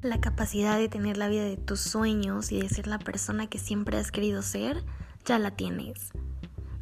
La 0.00 0.20
capacidad 0.20 0.78
de 0.78 0.88
tener 0.88 1.16
la 1.16 1.26
vida 1.26 1.42
de 1.42 1.56
tus 1.56 1.80
sueños 1.80 2.52
y 2.52 2.60
de 2.60 2.68
ser 2.68 2.86
la 2.86 3.00
persona 3.00 3.48
que 3.48 3.58
siempre 3.58 3.98
has 3.98 4.12
querido 4.12 4.42
ser, 4.42 4.84
ya 5.24 5.40
la 5.40 5.50
tienes. 5.50 6.12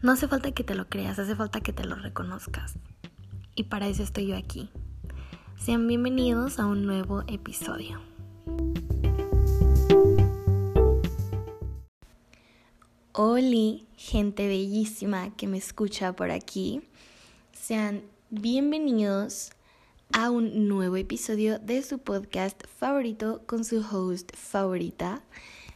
No 0.02 0.12
hace 0.12 0.28
falta 0.28 0.52
que 0.52 0.64
te 0.64 0.74
lo 0.74 0.90
creas, 0.90 1.18
hace 1.18 1.34
falta 1.34 1.62
que 1.62 1.72
te 1.72 1.84
lo 1.84 1.96
reconozcas. 1.96 2.74
Y 3.54 3.64
para 3.64 3.88
eso 3.88 4.02
estoy 4.02 4.26
yo 4.26 4.36
aquí. 4.36 4.68
Sean 5.56 5.88
bienvenidos 5.88 6.58
a 6.58 6.66
un 6.66 6.84
nuevo 6.84 7.22
episodio. 7.26 8.02
Hola, 13.12 13.80
gente 13.96 14.46
bellísima 14.46 15.34
que 15.36 15.46
me 15.46 15.56
escucha 15.56 16.12
por 16.12 16.30
aquí. 16.30 16.82
Sean 17.52 18.02
bienvenidos 18.28 19.55
a 20.12 20.30
un 20.30 20.68
nuevo 20.68 20.96
episodio 20.96 21.58
de 21.58 21.82
su 21.82 21.98
podcast 21.98 22.62
favorito 22.78 23.42
con 23.46 23.64
su 23.64 23.78
host 23.78 24.34
favorita. 24.36 25.22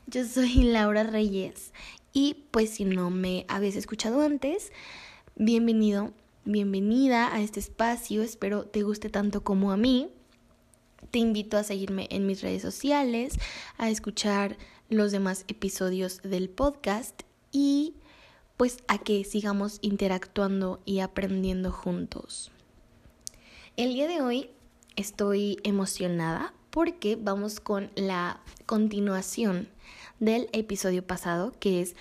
Yo 0.06 0.24
soy 0.24 0.62
Laura 0.62 1.02
Reyes 1.02 1.72
y 2.12 2.44
pues 2.50 2.70
si 2.70 2.84
no 2.84 3.10
me 3.10 3.44
habéis 3.48 3.76
escuchado 3.76 4.20
antes, 4.22 4.72
bienvenido, 5.36 6.12
bienvenida 6.44 7.34
a 7.34 7.40
este 7.40 7.60
espacio. 7.60 8.22
Espero 8.22 8.64
te 8.64 8.82
guste 8.82 9.10
tanto 9.10 9.42
como 9.42 9.72
a 9.72 9.76
mí. 9.76 10.08
Te 11.10 11.18
invito 11.18 11.56
a 11.56 11.64
seguirme 11.64 12.06
en 12.10 12.26
mis 12.26 12.42
redes 12.42 12.62
sociales, 12.62 13.34
a 13.78 13.90
escuchar 13.90 14.56
los 14.88 15.12
demás 15.12 15.44
episodios 15.48 16.20
del 16.22 16.50
podcast 16.50 17.22
y 17.52 17.94
pues 18.56 18.78
a 18.88 18.98
que 18.98 19.24
sigamos 19.24 19.78
interactuando 19.80 20.80
y 20.84 21.00
aprendiendo 21.00 21.72
juntos. 21.72 22.52
El 23.80 23.94
día 23.94 24.08
de 24.08 24.20
hoy 24.20 24.50
estoy 24.96 25.56
emocionada 25.64 26.52
porque 26.68 27.16
vamos 27.16 27.60
con 27.60 27.90
la 27.94 28.42
continuación 28.66 29.70
del 30.18 30.50
episodio 30.52 31.02
pasado 31.02 31.54
que 31.58 31.80
es 31.80 31.96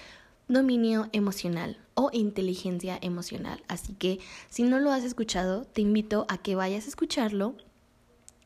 dominio 0.49 1.08
emocional 1.13 1.77
o 1.94 2.09
inteligencia 2.11 2.99
emocional. 3.02 3.63
Así 3.69 3.94
que 3.94 4.19
si 4.49 4.63
no 4.63 4.80
lo 4.80 4.91
has 4.91 5.05
escuchado, 5.05 5.63
te 5.63 5.80
invito 5.80 6.25
a 6.27 6.38
que 6.38 6.55
vayas 6.55 6.83
a 6.83 6.89
escucharlo 6.89 7.55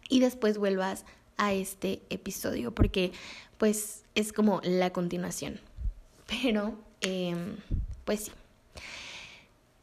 y 0.09 0.19
después 0.19 0.59
vuelvas 0.59 1.03
a 1.37 1.53
este 1.53 2.03
episodio 2.11 2.71
porque 2.75 3.13
pues 3.57 4.03
es 4.13 4.31
como 4.31 4.61
la 4.63 4.93
continuación. 4.93 5.59
Pero, 6.27 6.77
em, 7.01 7.55
pues 8.05 8.25
sí. 8.25 8.31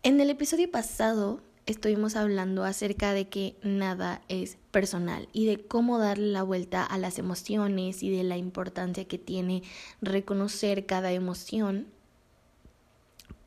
En 0.04 0.20
el 0.20 0.30
episodio 0.30 0.70
pasado 0.70 1.40
estuvimos 1.70 2.16
hablando 2.16 2.64
acerca 2.64 3.12
de 3.12 3.28
que 3.28 3.56
nada 3.62 4.22
es 4.28 4.58
personal 4.70 5.28
y 5.32 5.46
de 5.46 5.64
cómo 5.64 5.98
darle 5.98 6.26
la 6.26 6.42
vuelta 6.42 6.84
a 6.84 6.98
las 6.98 7.18
emociones 7.18 8.02
y 8.02 8.10
de 8.10 8.24
la 8.24 8.36
importancia 8.36 9.06
que 9.06 9.18
tiene 9.18 9.62
reconocer 10.00 10.86
cada 10.86 11.12
emoción 11.12 11.86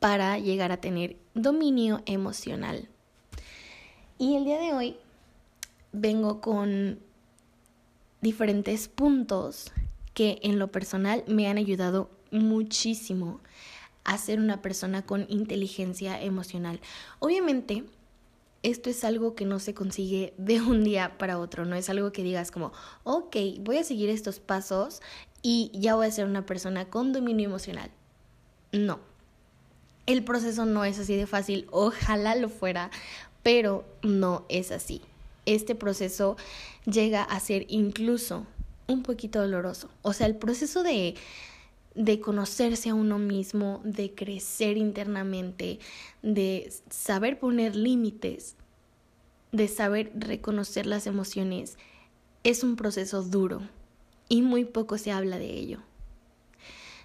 para 0.00 0.38
llegar 0.38 0.72
a 0.72 0.80
tener 0.80 1.16
dominio 1.34 2.02
emocional. 2.06 2.88
Y 4.18 4.36
el 4.36 4.44
día 4.44 4.58
de 4.58 4.72
hoy 4.72 4.96
vengo 5.92 6.40
con 6.40 6.98
diferentes 8.20 8.88
puntos 8.88 9.72
que 10.14 10.38
en 10.42 10.58
lo 10.58 10.68
personal 10.70 11.24
me 11.26 11.48
han 11.48 11.58
ayudado 11.58 12.10
muchísimo 12.30 13.40
a 14.04 14.18
ser 14.18 14.38
una 14.38 14.62
persona 14.62 15.02
con 15.02 15.26
inteligencia 15.28 16.20
emocional. 16.20 16.80
Obviamente, 17.18 17.84
esto 18.64 18.88
es 18.88 19.04
algo 19.04 19.34
que 19.34 19.44
no 19.44 19.60
se 19.60 19.74
consigue 19.74 20.32
de 20.38 20.60
un 20.60 20.84
día 20.84 21.16
para 21.18 21.38
otro, 21.38 21.66
no 21.66 21.76
es 21.76 21.90
algo 21.90 22.12
que 22.12 22.22
digas 22.22 22.50
como, 22.50 22.72
ok, 23.04 23.36
voy 23.60 23.76
a 23.76 23.84
seguir 23.84 24.08
estos 24.08 24.40
pasos 24.40 25.02
y 25.42 25.70
ya 25.74 25.94
voy 25.94 26.06
a 26.06 26.10
ser 26.10 26.24
una 26.24 26.46
persona 26.46 26.86
con 26.86 27.12
dominio 27.12 27.46
emocional. 27.46 27.90
No, 28.72 29.00
el 30.06 30.24
proceso 30.24 30.64
no 30.64 30.84
es 30.86 30.98
así 30.98 31.14
de 31.14 31.26
fácil, 31.26 31.66
ojalá 31.70 32.34
lo 32.36 32.48
fuera, 32.48 32.90
pero 33.42 33.84
no 34.02 34.46
es 34.48 34.72
así. 34.72 35.02
Este 35.44 35.74
proceso 35.74 36.38
llega 36.86 37.22
a 37.22 37.38
ser 37.40 37.66
incluso 37.68 38.46
un 38.86 39.02
poquito 39.02 39.42
doloroso. 39.42 39.90
O 40.00 40.14
sea, 40.14 40.26
el 40.26 40.36
proceso 40.36 40.82
de 40.82 41.16
de 41.94 42.20
conocerse 42.20 42.90
a 42.90 42.94
uno 42.94 43.18
mismo, 43.18 43.80
de 43.84 44.14
crecer 44.14 44.76
internamente, 44.76 45.78
de 46.22 46.72
saber 46.90 47.38
poner 47.38 47.76
límites, 47.76 48.56
de 49.52 49.68
saber 49.68 50.10
reconocer 50.14 50.86
las 50.86 51.06
emociones, 51.06 51.78
es 52.42 52.64
un 52.64 52.76
proceso 52.76 53.22
duro 53.22 53.62
y 54.28 54.42
muy 54.42 54.64
poco 54.64 54.98
se 54.98 55.12
habla 55.12 55.38
de 55.38 55.52
ello. 55.52 55.78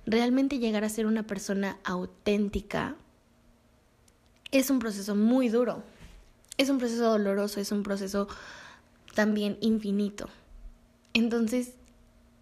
Realmente 0.06 0.58
llegar 0.58 0.84
a 0.84 0.90
ser 0.90 1.06
una 1.06 1.24
persona 1.24 1.78
auténtica 1.84 2.96
es 4.52 4.72
un 4.72 4.80
proceso 4.80 5.16
muy 5.16 5.50
duro, 5.50 5.84
es 6.58 6.70
un 6.70 6.80
proceso 6.80 7.12
doloroso, 7.12 7.60
es 7.60 7.72
un 7.72 7.84
proceso 7.84 8.28
también 9.14 9.58
infinito. 9.62 10.30
Entonces, 11.14 11.74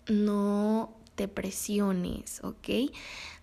no 0.08 0.97
te 1.18 1.28
presiones, 1.28 2.42
¿ok? 2.44 2.94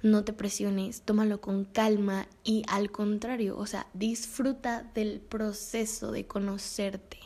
No 0.01 0.23
te 0.23 0.33
presiones, 0.33 1.03
tómalo 1.03 1.41
con 1.41 1.65
calma 1.65 2.29
y 2.45 2.63
al 2.69 2.93
contrario, 2.93 3.59
o 3.59 3.67
sea, 3.67 3.89
disfruta 3.95 4.89
del 4.95 5.21
proceso 5.21 6.13
de 6.13 6.25
conocerte. 6.25 7.19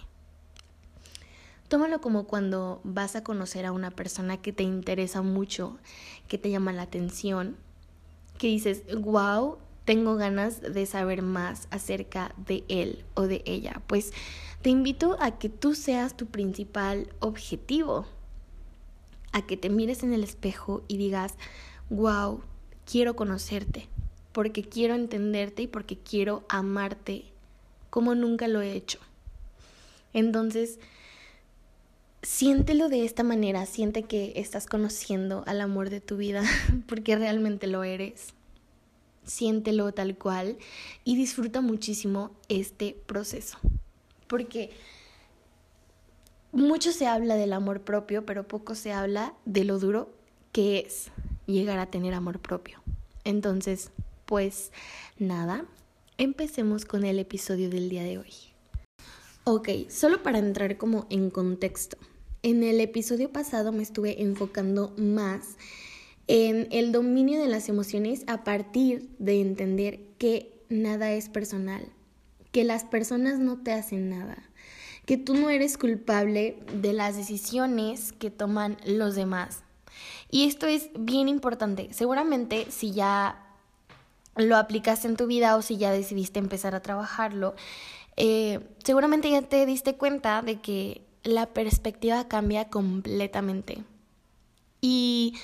Tómalo 1.68 2.00
como 2.00 2.26
cuando 2.26 2.80
vas 2.82 3.14
a 3.14 3.22
conocer 3.22 3.66
a 3.66 3.72
una 3.72 3.90
persona 3.90 4.38
que 4.38 4.54
te 4.54 4.62
interesa 4.62 5.20
mucho, 5.20 5.76
que 6.28 6.38
te 6.38 6.50
llama 6.50 6.72
la 6.72 6.82
atención, 6.82 7.58
que 8.38 8.46
dices, 8.46 8.84
wow, 9.02 9.58
tengo 9.84 10.16
ganas 10.16 10.62
de 10.62 10.86
saber 10.86 11.20
más 11.20 11.68
acerca 11.70 12.34
de 12.38 12.64
él 12.68 13.04
o 13.12 13.26
de 13.26 13.42
ella. 13.44 13.82
Pues 13.86 14.14
te 14.62 14.70
invito 14.70 15.18
a 15.20 15.38
que 15.38 15.50
tú 15.50 15.74
seas 15.74 16.16
tu 16.16 16.24
principal 16.24 17.12
objetivo, 17.18 18.06
a 19.32 19.46
que 19.46 19.56
te 19.56 19.70
mires 19.70 20.02
en 20.02 20.12
el 20.12 20.24
espejo 20.24 20.82
y 20.88 20.96
digas, 20.96 21.34
wow, 21.90 22.40
quiero 22.84 23.16
conocerte, 23.16 23.88
porque 24.32 24.62
quiero 24.62 24.94
entenderte 24.94 25.62
y 25.62 25.66
porque 25.66 25.98
quiero 25.98 26.44
amarte 26.48 27.24
como 27.90 28.14
nunca 28.14 28.48
lo 28.48 28.60
he 28.60 28.72
hecho. 28.72 28.98
Entonces, 30.12 30.78
siéntelo 32.22 32.88
de 32.88 33.04
esta 33.04 33.22
manera, 33.22 33.66
siente 33.66 34.02
que 34.02 34.32
estás 34.36 34.66
conociendo 34.66 35.44
al 35.46 35.60
amor 35.60 35.90
de 35.90 36.00
tu 36.00 36.16
vida, 36.16 36.42
porque 36.86 37.16
realmente 37.16 37.66
lo 37.66 37.84
eres. 37.84 38.34
Siéntelo 39.24 39.92
tal 39.92 40.16
cual 40.16 40.56
y 41.04 41.16
disfruta 41.16 41.60
muchísimo 41.60 42.30
este 42.48 42.96
proceso. 43.06 43.58
Porque 44.26 44.70
mucho 46.58 46.92
se 46.92 47.06
habla 47.06 47.36
del 47.36 47.52
amor 47.52 47.82
propio, 47.82 48.26
pero 48.26 48.46
poco 48.46 48.74
se 48.74 48.92
habla 48.92 49.34
de 49.44 49.64
lo 49.64 49.78
duro 49.78 50.10
que 50.52 50.80
es 50.80 51.10
llegar 51.46 51.78
a 51.78 51.86
tener 51.86 52.14
amor 52.14 52.40
propio. 52.40 52.82
Entonces, 53.24 53.90
pues 54.26 54.72
nada, 55.18 55.64
empecemos 56.18 56.84
con 56.84 57.04
el 57.04 57.18
episodio 57.18 57.70
del 57.70 57.88
día 57.88 58.02
de 58.02 58.18
hoy. 58.18 58.32
Ok, 59.44 59.68
solo 59.88 60.22
para 60.22 60.38
entrar 60.38 60.76
como 60.76 61.06
en 61.10 61.30
contexto. 61.30 61.96
En 62.42 62.62
el 62.62 62.80
episodio 62.80 63.32
pasado 63.32 63.72
me 63.72 63.82
estuve 63.82 64.22
enfocando 64.22 64.94
más 64.98 65.56
en 66.26 66.68
el 66.70 66.92
dominio 66.92 67.40
de 67.40 67.48
las 67.48 67.68
emociones 67.68 68.24
a 68.26 68.44
partir 68.44 69.08
de 69.18 69.40
entender 69.40 70.00
que 70.18 70.52
nada 70.68 71.12
es 71.12 71.30
personal, 71.30 71.88
que 72.52 72.64
las 72.64 72.84
personas 72.84 73.38
no 73.38 73.62
te 73.62 73.72
hacen 73.72 74.10
nada, 74.10 74.36
que 75.08 75.16
tú 75.16 75.32
no 75.32 75.48
eres 75.48 75.78
culpable 75.78 76.58
de 76.70 76.92
las 76.92 77.16
decisiones 77.16 78.12
que 78.12 78.30
toman 78.30 78.76
los 78.84 79.14
demás. 79.14 79.62
Y 80.30 80.44
esto 80.44 80.66
es 80.66 80.90
bien 80.98 81.30
importante. 81.30 81.88
Seguramente 81.94 82.66
si 82.68 82.92
ya 82.92 83.42
lo 84.36 84.58
aplicaste 84.58 85.08
en 85.08 85.16
tu 85.16 85.26
vida 85.26 85.56
o 85.56 85.62
si 85.62 85.78
ya 85.78 85.90
decidiste 85.92 86.40
empezar 86.40 86.74
a 86.74 86.82
trabajarlo, 86.82 87.54
eh, 88.16 88.60
seguramente 88.84 89.30
ya 89.30 89.40
te 89.40 89.64
diste 89.64 89.96
cuenta 89.96 90.42
de 90.42 90.60
que 90.60 91.00
la 91.22 91.46
perspectiva 91.46 92.28
cambia 92.28 92.68
completamente. 92.68 93.78
Y 94.82 95.38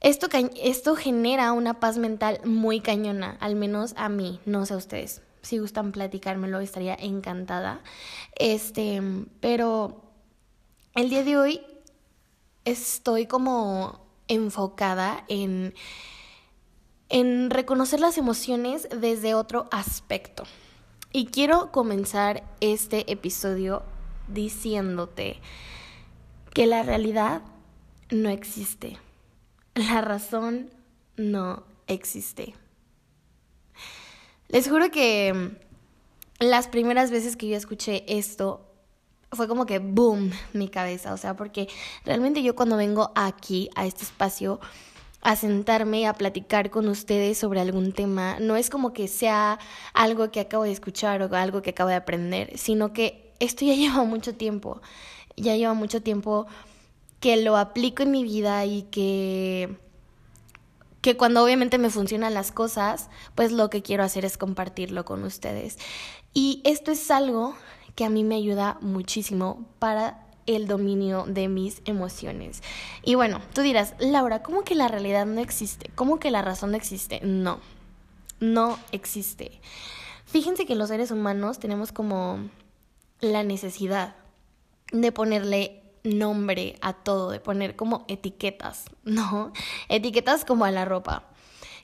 esto, 0.00 0.26
esto 0.62 0.96
genera 0.96 1.52
una 1.52 1.80
paz 1.80 1.96
mental 1.96 2.40
muy 2.44 2.80
cañona, 2.80 3.38
al 3.40 3.56
menos 3.56 3.94
a 3.96 4.10
mí, 4.10 4.38
no 4.44 4.66
sé 4.66 4.74
a 4.74 4.76
ustedes 4.76 5.22
si 5.42 5.58
gustan 5.58 5.92
platicármelo, 5.92 6.60
estaría 6.60 6.94
encantada. 6.94 7.80
Este, 8.36 9.02
pero 9.40 10.02
el 10.94 11.10
día 11.10 11.24
de 11.24 11.36
hoy 11.36 11.60
estoy 12.64 13.26
como 13.26 14.00
enfocada 14.28 15.24
en, 15.28 15.74
en 17.08 17.50
reconocer 17.50 18.00
las 18.00 18.18
emociones 18.18 18.88
desde 18.90 19.34
otro 19.34 19.68
aspecto. 19.70 20.44
Y 21.12 21.26
quiero 21.26 21.72
comenzar 21.72 22.42
este 22.60 23.10
episodio 23.12 23.82
diciéndote 24.28 25.40
que 26.54 26.66
la 26.66 26.82
realidad 26.82 27.42
no 28.10 28.30
existe. 28.30 28.98
La 29.74 30.00
razón 30.00 30.70
no 31.16 31.64
existe. 31.86 32.54
Les 34.52 34.68
juro 34.68 34.90
que 34.90 35.32
mm, 35.32 36.44
las 36.44 36.68
primeras 36.68 37.10
veces 37.10 37.36
que 37.36 37.48
yo 37.48 37.56
escuché 37.56 38.04
esto 38.06 38.60
fue 39.32 39.48
como 39.48 39.64
que 39.64 39.78
boom 39.78 40.30
mi 40.52 40.68
cabeza, 40.68 41.14
o 41.14 41.16
sea, 41.16 41.34
porque 41.34 41.68
realmente 42.04 42.42
yo 42.42 42.54
cuando 42.54 42.76
vengo 42.76 43.12
aquí 43.14 43.70
a 43.74 43.86
este 43.86 44.02
espacio 44.02 44.60
a 45.22 45.36
sentarme 45.36 46.06
a 46.06 46.12
platicar 46.12 46.68
con 46.68 46.88
ustedes 46.88 47.38
sobre 47.38 47.60
algún 47.62 47.92
tema, 47.92 48.36
no 48.40 48.56
es 48.56 48.68
como 48.68 48.92
que 48.92 49.08
sea 49.08 49.58
algo 49.94 50.30
que 50.30 50.40
acabo 50.40 50.64
de 50.64 50.72
escuchar 50.72 51.22
o 51.22 51.34
algo 51.34 51.62
que 51.62 51.70
acabo 51.70 51.88
de 51.88 51.96
aprender, 51.96 52.58
sino 52.58 52.92
que 52.92 53.32
esto 53.40 53.64
ya 53.64 53.74
lleva 53.74 54.04
mucho 54.04 54.34
tiempo, 54.34 54.82
ya 55.34 55.56
lleva 55.56 55.72
mucho 55.72 56.02
tiempo 56.02 56.46
que 57.20 57.38
lo 57.38 57.56
aplico 57.56 58.02
en 58.02 58.10
mi 58.10 58.22
vida 58.22 58.66
y 58.66 58.82
que 58.82 59.78
que 61.02 61.16
cuando 61.16 61.44
obviamente 61.44 61.78
me 61.78 61.90
funcionan 61.90 62.32
las 62.32 62.52
cosas, 62.52 63.10
pues 63.34 63.52
lo 63.52 63.68
que 63.68 63.82
quiero 63.82 64.04
hacer 64.04 64.24
es 64.24 64.38
compartirlo 64.38 65.04
con 65.04 65.24
ustedes. 65.24 65.78
Y 66.32 66.62
esto 66.64 66.92
es 66.92 67.10
algo 67.10 67.54
que 67.94 68.04
a 68.04 68.08
mí 68.10 68.24
me 68.24 68.36
ayuda 68.36 68.78
muchísimo 68.80 69.66
para 69.78 70.26
el 70.46 70.66
dominio 70.66 71.24
de 71.26 71.48
mis 71.48 71.82
emociones. 71.84 72.62
Y 73.02 73.16
bueno, 73.16 73.40
tú 73.52 73.60
dirás, 73.60 73.94
Laura, 73.98 74.42
¿cómo 74.42 74.62
que 74.62 74.74
la 74.74 74.88
realidad 74.88 75.26
no 75.26 75.40
existe? 75.40 75.90
¿Cómo 75.94 76.18
que 76.18 76.30
la 76.30 76.42
razón 76.42 76.70
no 76.70 76.76
existe? 76.76 77.20
No, 77.22 77.58
no 78.40 78.78
existe. 78.92 79.60
Fíjense 80.24 80.66
que 80.66 80.76
los 80.76 80.88
seres 80.88 81.10
humanos 81.10 81.58
tenemos 81.58 81.92
como 81.92 82.48
la 83.20 83.42
necesidad 83.42 84.14
de 84.92 85.12
ponerle 85.12 85.81
nombre 86.04 86.76
a 86.80 86.92
todo, 86.92 87.30
de 87.30 87.40
poner 87.40 87.76
como 87.76 88.04
etiquetas, 88.08 88.84
¿no? 89.04 89.52
Etiquetas 89.88 90.44
como 90.44 90.64
a 90.64 90.70
la 90.70 90.84
ropa. 90.84 91.28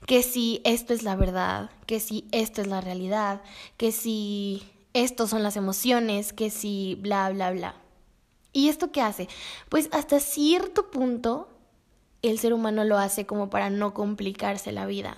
Que 0.06 0.22
si 0.22 0.60
esto 0.64 0.94
es 0.94 1.02
la 1.02 1.16
verdad, 1.16 1.70
que 1.86 1.98
si 1.98 2.28
esto 2.30 2.60
es 2.60 2.68
la 2.68 2.80
realidad, 2.80 3.42
que 3.76 3.90
si 3.90 4.62
estos 4.94 5.30
son 5.30 5.42
las 5.42 5.56
emociones, 5.56 6.32
que 6.32 6.50
si 6.50 6.96
bla, 7.00 7.30
bla, 7.30 7.50
bla. 7.50 7.74
¿Y 8.52 8.68
esto 8.68 8.92
qué 8.92 9.02
hace? 9.02 9.28
Pues 9.68 9.88
hasta 9.92 10.20
cierto 10.20 10.90
punto 10.90 11.48
el 12.22 12.38
ser 12.38 12.52
humano 12.52 12.84
lo 12.84 12.98
hace 12.98 13.26
como 13.26 13.50
para 13.50 13.70
no 13.70 13.94
complicarse 13.94 14.72
la 14.72 14.86
vida. 14.86 15.16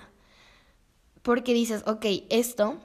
Porque 1.21 1.53
dices, 1.53 1.83
ok, 1.85 2.05
esto 2.29 2.77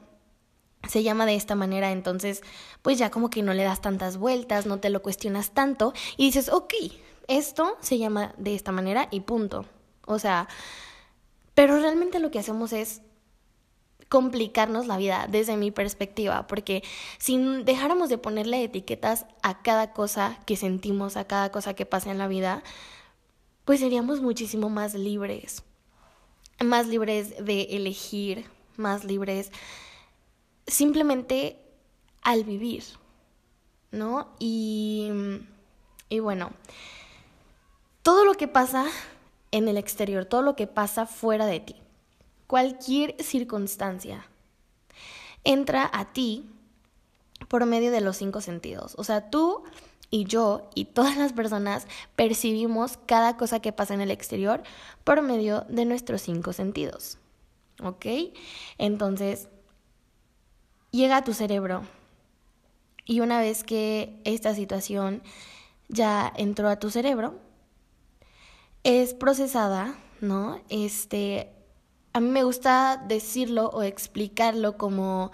se 0.88 1.02
llama 1.02 1.26
de 1.26 1.34
esta 1.34 1.54
manera, 1.54 1.90
entonces 1.92 2.42
pues 2.82 2.98
ya 2.98 3.10
como 3.10 3.30
que 3.30 3.42
no 3.42 3.54
le 3.54 3.64
das 3.64 3.80
tantas 3.80 4.16
vueltas, 4.16 4.66
no 4.66 4.78
te 4.78 4.90
lo 4.90 5.02
cuestionas 5.02 5.50
tanto 5.50 5.92
y 6.16 6.26
dices, 6.26 6.48
ok, 6.48 6.74
esto 7.28 7.76
se 7.80 7.98
llama 7.98 8.34
de 8.36 8.54
esta 8.54 8.72
manera 8.72 9.08
y 9.10 9.20
punto. 9.20 9.66
O 10.06 10.18
sea, 10.18 10.48
pero 11.54 11.78
realmente 11.80 12.20
lo 12.20 12.30
que 12.30 12.38
hacemos 12.38 12.72
es 12.72 13.02
complicarnos 14.08 14.86
la 14.86 14.96
vida 14.96 15.26
desde 15.28 15.56
mi 15.56 15.70
perspectiva, 15.70 16.46
porque 16.46 16.82
si 17.18 17.38
dejáramos 17.64 18.08
de 18.08 18.18
ponerle 18.18 18.62
etiquetas 18.62 19.26
a 19.42 19.62
cada 19.62 19.92
cosa 19.92 20.38
que 20.46 20.56
sentimos, 20.56 21.16
a 21.16 21.26
cada 21.26 21.50
cosa 21.50 21.74
que 21.74 21.86
pasa 21.86 22.10
en 22.10 22.18
la 22.18 22.28
vida, 22.28 22.62
pues 23.64 23.80
seríamos 23.80 24.20
muchísimo 24.20 24.68
más 24.68 24.94
libres, 24.94 25.64
más 26.64 26.86
libres 26.86 27.44
de 27.44 27.62
elegir, 27.70 28.46
más 28.76 29.02
libres 29.02 29.50
simplemente 30.66 31.58
al 32.22 32.44
vivir, 32.44 32.84
¿no? 33.90 34.28
Y, 34.38 35.10
y 36.08 36.18
bueno, 36.20 36.50
todo 38.02 38.24
lo 38.24 38.34
que 38.34 38.48
pasa 38.48 38.86
en 39.52 39.68
el 39.68 39.76
exterior, 39.76 40.24
todo 40.24 40.42
lo 40.42 40.56
que 40.56 40.66
pasa 40.66 41.06
fuera 41.06 41.46
de 41.46 41.60
ti, 41.60 41.76
cualquier 42.46 43.22
circunstancia, 43.22 44.26
entra 45.44 45.88
a 45.92 46.12
ti 46.12 46.44
por 47.48 47.64
medio 47.66 47.90
de 47.90 48.00
los 48.00 48.16
cinco 48.16 48.40
sentidos. 48.40 48.94
O 48.98 49.04
sea, 49.04 49.30
tú 49.30 49.62
y 50.10 50.24
yo 50.24 50.68
y 50.74 50.86
todas 50.86 51.16
las 51.16 51.32
personas 51.32 51.86
percibimos 52.16 52.98
cada 53.06 53.36
cosa 53.36 53.60
que 53.60 53.72
pasa 53.72 53.94
en 53.94 54.00
el 54.00 54.10
exterior 54.10 54.62
por 55.04 55.22
medio 55.22 55.64
de 55.68 55.84
nuestros 55.84 56.22
cinco 56.22 56.52
sentidos. 56.52 57.18
¿Ok? 57.82 58.06
Entonces, 58.78 59.48
llega 60.96 61.18
a 61.18 61.24
tu 61.24 61.32
cerebro. 61.32 61.82
Y 63.04 63.20
una 63.20 63.38
vez 63.38 63.62
que 63.62 64.20
esta 64.24 64.54
situación 64.54 65.22
ya 65.88 66.32
entró 66.36 66.68
a 66.68 66.78
tu 66.78 66.90
cerebro, 66.90 67.38
es 68.82 69.14
procesada, 69.14 69.96
¿no? 70.20 70.60
Este, 70.68 71.50
a 72.12 72.20
mí 72.20 72.28
me 72.28 72.42
gusta 72.42 73.02
decirlo 73.06 73.68
o 73.68 73.82
explicarlo 73.82 74.76
como 74.76 75.30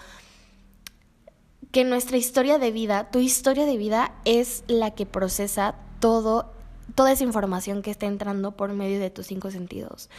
que 1.71 1.85
nuestra 1.85 2.19
historia 2.19 2.59
de 2.59 2.71
vida, 2.71 3.11
tu 3.11 3.19
historia 3.19 3.65
de 3.65 3.79
vida 3.79 4.15
es 4.27 4.65
la 4.67 4.91
que 4.91 5.07
procesa 5.07 5.75
todo, 6.01 6.53
toda 6.95 7.13
esa 7.13 7.25
información 7.25 7.81
que 7.81 7.91
está 7.91 8.07
entrando 8.07 8.53
por 8.53 8.73
medio 8.75 9.01
de 9.01 9.09
tus 9.09 9.27
cinco 9.27 9.51
sentidos. 9.51 10.11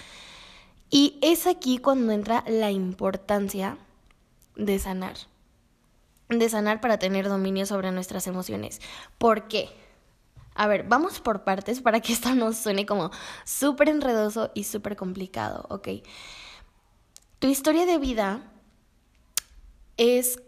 Y 0.89 1.19
es 1.21 1.45
aquí 1.45 1.77
cuando 1.77 2.11
entra 2.11 2.43
la 2.47 2.71
importancia 2.71 3.77
de 4.55 4.79
sanar 4.79 5.15
de 6.29 6.49
sanar 6.49 6.81
para 6.81 6.97
tener 6.97 7.27
dominio 7.27 7.65
sobre 7.65 7.91
nuestras 7.91 8.27
emociones. 8.27 8.81
¿Por 9.17 9.47
qué? 9.47 9.69
A 10.55 10.67
ver, 10.67 10.85
vamos 10.87 11.19
por 11.19 11.43
partes 11.43 11.81
para 11.81 11.99
que 11.99 12.13
esto 12.13 12.35
no 12.35 12.53
suene 12.53 12.85
como 12.85 13.11
súper 13.43 13.89
enredoso 13.89 14.51
y 14.53 14.63
súper 14.63 14.95
complicado, 14.95 15.65
¿ok? 15.69 15.89
Tu 17.39 17.47
historia 17.47 17.85
de 17.85 17.97
vida 17.97 18.51
es, 19.97 20.41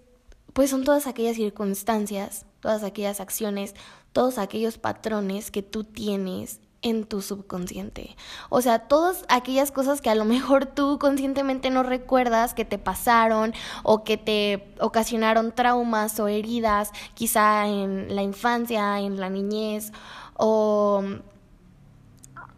pues 0.53 0.69
son 0.69 0.83
todas 0.83 1.07
aquellas 1.07 1.35
circunstancias, 1.35 2.45
todas 2.61 2.83
aquellas 2.83 3.19
acciones, 3.19 3.75
todos 4.13 4.37
aquellos 4.37 4.77
patrones 4.77 5.51
que 5.51 5.61
tú 5.61 5.83
tienes 5.83 6.61
en 6.85 7.03
tu 7.03 7.23
subconsciente. 7.23 8.15
O 8.49 8.61
sea, 8.61 8.87
todas 8.87 9.25
aquellas 9.27 9.71
cosas 9.71 10.01
que 10.01 10.11
a 10.11 10.15
lo 10.15 10.23
mejor 10.23 10.67
tú 10.67 10.99
conscientemente 10.99 11.71
no 11.71 11.81
recuerdas 11.81 12.53
que 12.53 12.63
te 12.63 12.77
pasaron 12.77 13.55
o 13.81 14.03
que 14.03 14.17
te 14.17 14.71
ocasionaron 14.79 15.51
traumas 15.51 16.19
o 16.19 16.27
heridas, 16.27 16.91
quizá 17.15 17.67
en 17.67 18.15
la 18.15 18.21
infancia, 18.21 18.99
en 18.99 19.19
la 19.19 19.29
niñez 19.29 19.91
o 20.35 21.03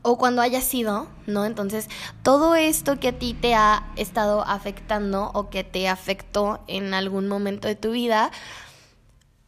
o 0.03 0.17
cuando 0.17 0.41
haya 0.41 0.61
sido, 0.61 1.07
¿no? 1.25 1.43
Entonces, 1.43 1.89
todo 2.23 2.55
esto 2.55 2.97
que 2.97 3.09
a 3.09 3.19
ti 3.19 3.33
te 3.33 3.55
ha 3.55 3.91
estado 3.97 4.41
afectando 4.41 5.31
o 5.33 5.49
que 5.49 5.65
te 5.65 5.89
afectó 5.89 6.61
en 6.67 6.93
algún 6.93 7.27
momento 7.27 7.67
de 7.67 7.75
tu 7.75 7.91
vida, 7.91 8.31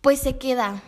pues 0.02 0.20
se 0.20 0.38
queda, 0.38 0.82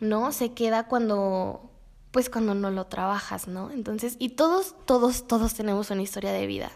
¿no? 0.00 0.32
Se 0.32 0.52
queda 0.52 0.86
cuando 0.86 1.69
pues 2.10 2.30
cuando 2.30 2.54
no 2.54 2.70
lo 2.70 2.86
trabajas, 2.86 3.46
¿no? 3.48 3.70
Entonces, 3.70 4.16
y 4.18 4.30
todos, 4.30 4.74
todos, 4.86 5.26
todos 5.26 5.54
tenemos 5.54 5.90
una 5.90 6.02
historia 6.02 6.32
de 6.32 6.46
vida. 6.46 6.72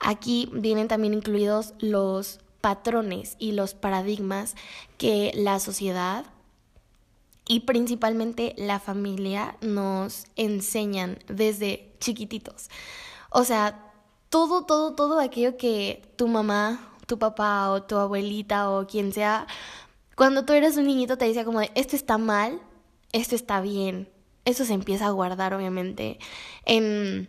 Aquí 0.00 0.50
vienen 0.52 0.88
también 0.88 1.14
incluidos 1.14 1.74
los 1.78 2.40
patrones 2.60 3.36
y 3.38 3.52
los 3.52 3.74
paradigmas 3.74 4.54
que 4.98 5.32
la 5.34 5.58
sociedad 5.60 6.26
y 7.48 7.60
principalmente 7.60 8.54
la 8.58 8.80
familia 8.80 9.56
nos 9.60 10.24
enseñan 10.36 11.18
desde 11.28 11.94
chiquititos. 12.00 12.68
O 13.30 13.44
sea, 13.44 13.92
todo, 14.28 14.64
todo, 14.64 14.94
todo 14.94 15.20
aquello 15.20 15.56
que 15.56 16.02
tu 16.16 16.28
mamá, 16.28 16.92
tu 17.06 17.18
papá 17.18 17.70
o 17.70 17.84
tu 17.84 17.96
abuelita 17.96 18.70
o 18.70 18.86
quien 18.86 19.12
sea, 19.12 19.46
cuando 20.16 20.44
tú 20.44 20.52
eras 20.52 20.76
un 20.76 20.86
niñito 20.86 21.16
te 21.16 21.26
decía 21.26 21.44
como 21.44 21.60
de, 21.60 21.70
esto 21.74 21.94
está 21.94 22.18
mal, 22.18 22.60
esto 23.12 23.34
está 23.34 23.60
bien, 23.60 24.08
eso 24.46 24.64
se 24.64 24.72
empieza 24.72 25.06
a 25.06 25.10
guardar 25.10 25.52
obviamente 25.52 26.18
en 26.64 27.28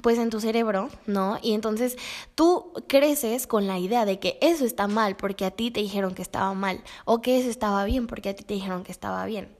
pues 0.00 0.18
en 0.18 0.30
tu 0.30 0.40
cerebro, 0.40 0.88
¿no? 1.06 1.38
Y 1.42 1.52
entonces 1.52 1.98
tú 2.34 2.72
creces 2.88 3.46
con 3.46 3.66
la 3.66 3.78
idea 3.78 4.06
de 4.06 4.18
que 4.18 4.38
eso 4.40 4.64
está 4.64 4.86
mal 4.86 5.16
porque 5.16 5.44
a 5.44 5.50
ti 5.50 5.70
te 5.70 5.80
dijeron 5.80 6.14
que 6.14 6.22
estaba 6.22 6.54
mal 6.54 6.82
o 7.04 7.20
que 7.20 7.38
eso 7.38 7.50
estaba 7.50 7.84
bien 7.84 8.06
porque 8.06 8.30
a 8.30 8.36
ti 8.36 8.44
te 8.44 8.54
dijeron 8.54 8.84
que 8.84 8.92
estaba 8.92 9.26
bien, 9.26 9.54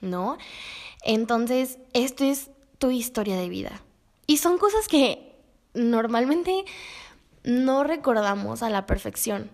¿no? 0.00 0.36
Entonces, 1.04 1.78
esto 1.92 2.24
es 2.24 2.50
tu 2.78 2.90
historia 2.90 3.36
de 3.36 3.48
vida. 3.48 3.82
Y 4.26 4.38
son 4.38 4.58
cosas 4.58 4.88
que 4.88 5.36
normalmente 5.74 6.64
no 7.44 7.84
recordamos 7.84 8.62
a 8.62 8.70
la 8.70 8.84
perfección. 8.86 9.50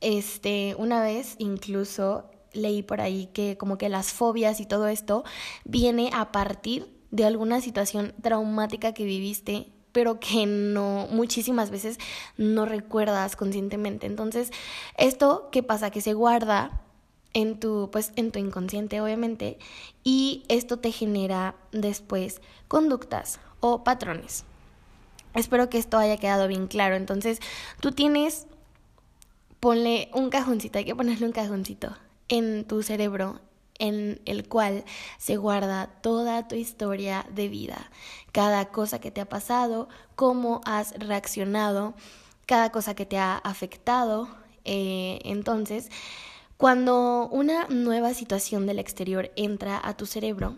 Este, 0.00 0.74
una 0.78 1.02
vez 1.02 1.34
incluso 1.38 2.30
leí 2.52 2.82
por 2.82 3.00
ahí 3.00 3.28
que 3.32 3.56
como 3.56 3.78
que 3.78 3.88
las 3.88 4.12
fobias 4.12 4.60
y 4.60 4.66
todo 4.66 4.88
esto 4.88 5.24
viene 5.64 6.10
a 6.12 6.32
partir 6.32 6.92
de 7.10 7.24
alguna 7.24 7.60
situación 7.60 8.14
traumática 8.20 8.92
que 8.92 9.04
viviste 9.04 9.68
pero 9.92 10.20
que 10.20 10.46
no 10.46 11.08
muchísimas 11.10 11.70
veces 11.70 11.98
no 12.36 12.66
recuerdas 12.66 13.36
conscientemente. 13.36 14.06
Entonces, 14.06 14.52
esto 14.96 15.48
qué 15.50 15.62
pasa 15.62 15.90
que 15.90 16.00
se 16.00 16.14
guarda 16.14 16.82
en 17.34 17.58
tu, 17.58 17.90
pues, 17.90 18.12
en 18.16 18.30
tu 18.30 18.38
inconsciente, 18.38 19.00
obviamente, 19.00 19.58
y 20.04 20.44
esto 20.48 20.78
te 20.78 20.92
genera 20.92 21.56
después 21.72 22.40
conductas 22.68 23.40
o 23.60 23.82
patrones. 23.84 24.44
Espero 25.34 25.68
que 25.68 25.78
esto 25.78 25.98
haya 25.98 26.16
quedado 26.16 26.48
bien 26.48 26.68
claro. 26.68 26.96
Entonces, 26.96 27.40
tú 27.80 27.92
tienes, 27.92 28.46
ponle 29.60 30.10
un 30.14 30.30
cajoncito, 30.30 30.78
hay 30.78 30.84
que 30.84 30.96
ponerle 30.96 31.26
un 31.26 31.32
cajoncito 31.32 31.96
en 32.28 32.64
tu 32.64 32.82
cerebro 32.82 33.40
en 33.78 34.20
el 34.24 34.48
cual 34.48 34.84
se 35.18 35.36
guarda 35.36 35.86
toda 36.02 36.48
tu 36.48 36.56
historia 36.56 37.24
de 37.30 37.48
vida, 37.48 37.90
cada 38.32 38.66
cosa 38.66 39.00
que 39.00 39.10
te 39.10 39.20
ha 39.20 39.28
pasado, 39.28 39.88
cómo 40.16 40.60
has 40.64 40.92
reaccionado, 40.98 41.94
cada 42.46 42.72
cosa 42.72 42.94
que 42.94 43.06
te 43.06 43.18
ha 43.18 43.36
afectado. 43.36 44.28
Eh, 44.64 45.20
entonces, 45.24 45.90
cuando 46.56 47.28
una 47.30 47.66
nueva 47.68 48.14
situación 48.14 48.66
del 48.66 48.80
exterior 48.80 49.30
entra 49.36 49.80
a 49.82 49.96
tu 49.96 50.06
cerebro, 50.06 50.56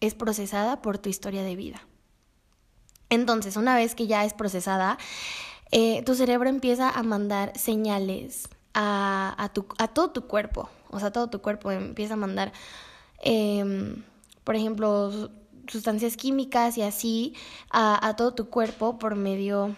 es 0.00 0.14
procesada 0.14 0.82
por 0.82 0.98
tu 0.98 1.08
historia 1.08 1.42
de 1.42 1.56
vida. 1.56 1.86
Entonces, 3.08 3.56
una 3.56 3.74
vez 3.76 3.94
que 3.94 4.06
ya 4.06 4.24
es 4.24 4.34
procesada, 4.34 4.98
eh, 5.70 6.02
tu 6.02 6.14
cerebro 6.14 6.48
empieza 6.48 6.90
a 6.90 7.02
mandar 7.02 7.58
señales 7.58 8.48
a, 8.74 9.50
todo 9.94 10.10
tu 10.10 10.26
cuerpo. 10.26 10.68
O 10.92 11.00
sea, 11.00 11.10
todo 11.10 11.28
tu 11.28 11.40
cuerpo 11.40 11.70
empieza 11.72 12.14
a 12.14 12.16
mandar, 12.16 12.52
em, 13.22 14.04
por 14.44 14.54
ejemplo, 14.56 15.30
sustancias 15.66 16.16
químicas 16.16 16.78
y 16.78 16.82
así 16.82 17.34
a, 17.70 18.14
todo 18.16 18.34
tu 18.34 18.48
cuerpo 18.48 18.98
por 18.98 19.16
medio 19.16 19.74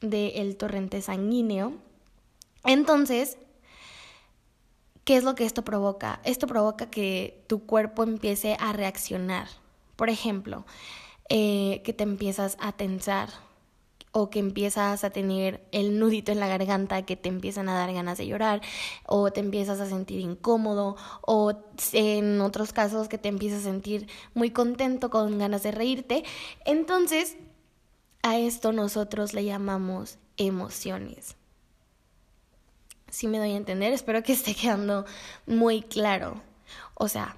del 0.00 0.56
torrente 0.56 1.00
sanguíneo. 1.00 1.72
Entonces, 2.64 3.38
¿Qué 5.08 5.16
es 5.16 5.24
lo 5.24 5.34
que 5.34 5.46
esto 5.46 5.64
provoca? 5.64 6.20
Esto 6.22 6.46
provoca 6.46 6.90
que 6.90 7.42
tu 7.46 7.64
cuerpo 7.64 8.02
empiece 8.02 8.58
a 8.60 8.74
reaccionar. 8.74 9.48
Por 9.96 10.10
ejemplo, 10.10 10.66
eh, 11.30 11.80
que 11.82 11.94
te 11.94 12.02
empiezas 12.02 12.58
a 12.60 12.72
tensar 12.72 13.30
o 14.12 14.30
que 14.30 14.38
empiezas 14.38 15.04
a 15.04 15.10
tener 15.10 15.66
el 15.72 15.98
nudito 15.98 16.32
en 16.32 16.40
la 16.40 16.48
garganta, 16.48 17.02
que 17.02 17.16
te 17.16 17.28
empiezan 17.28 17.68
a 17.68 17.74
dar 17.74 17.92
ganas 17.92 18.18
de 18.18 18.26
llorar 18.26 18.60
o 19.06 19.30
te 19.30 19.40
empiezas 19.40 19.80
a 19.80 19.88
sentir 19.88 20.20
incómodo 20.20 20.96
o 21.22 21.52
en 21.92 22.40
otros 22.40 22.72
casos 22.72 23.08
que 23.08 23.18
te 23.18 23.28
empiezas 23.28 23.60
a 23.60 23.64
sentir 23.64 24.08
muy 24.34 24.50
contento 24.50 25.10
con 25.10 25.38
ganas 25.38 25.62
de 25.62 25.72
reírte. 25.72 26.24
Entonces, 26.64 27.36
a 28.22 28.38
esto 28.38 28.72
nosotros 28.72 29.34
le 29.34 29.44
llamamos 29.44 30.18
emociones 30.36 31.36
si 33.10 33.26
me 33.26 33.38
doy 33.38 33.52
a 33.52 33.56
entender, 33.56 33.92
espero 33.92 34.22
que 34.22 34.32
esté 34.32 34.54
quedando 34.60 35.04
muy 35.46 35.82
claro. 35.82 36.40
O 36.94 37.08
sea, 37.08 37.36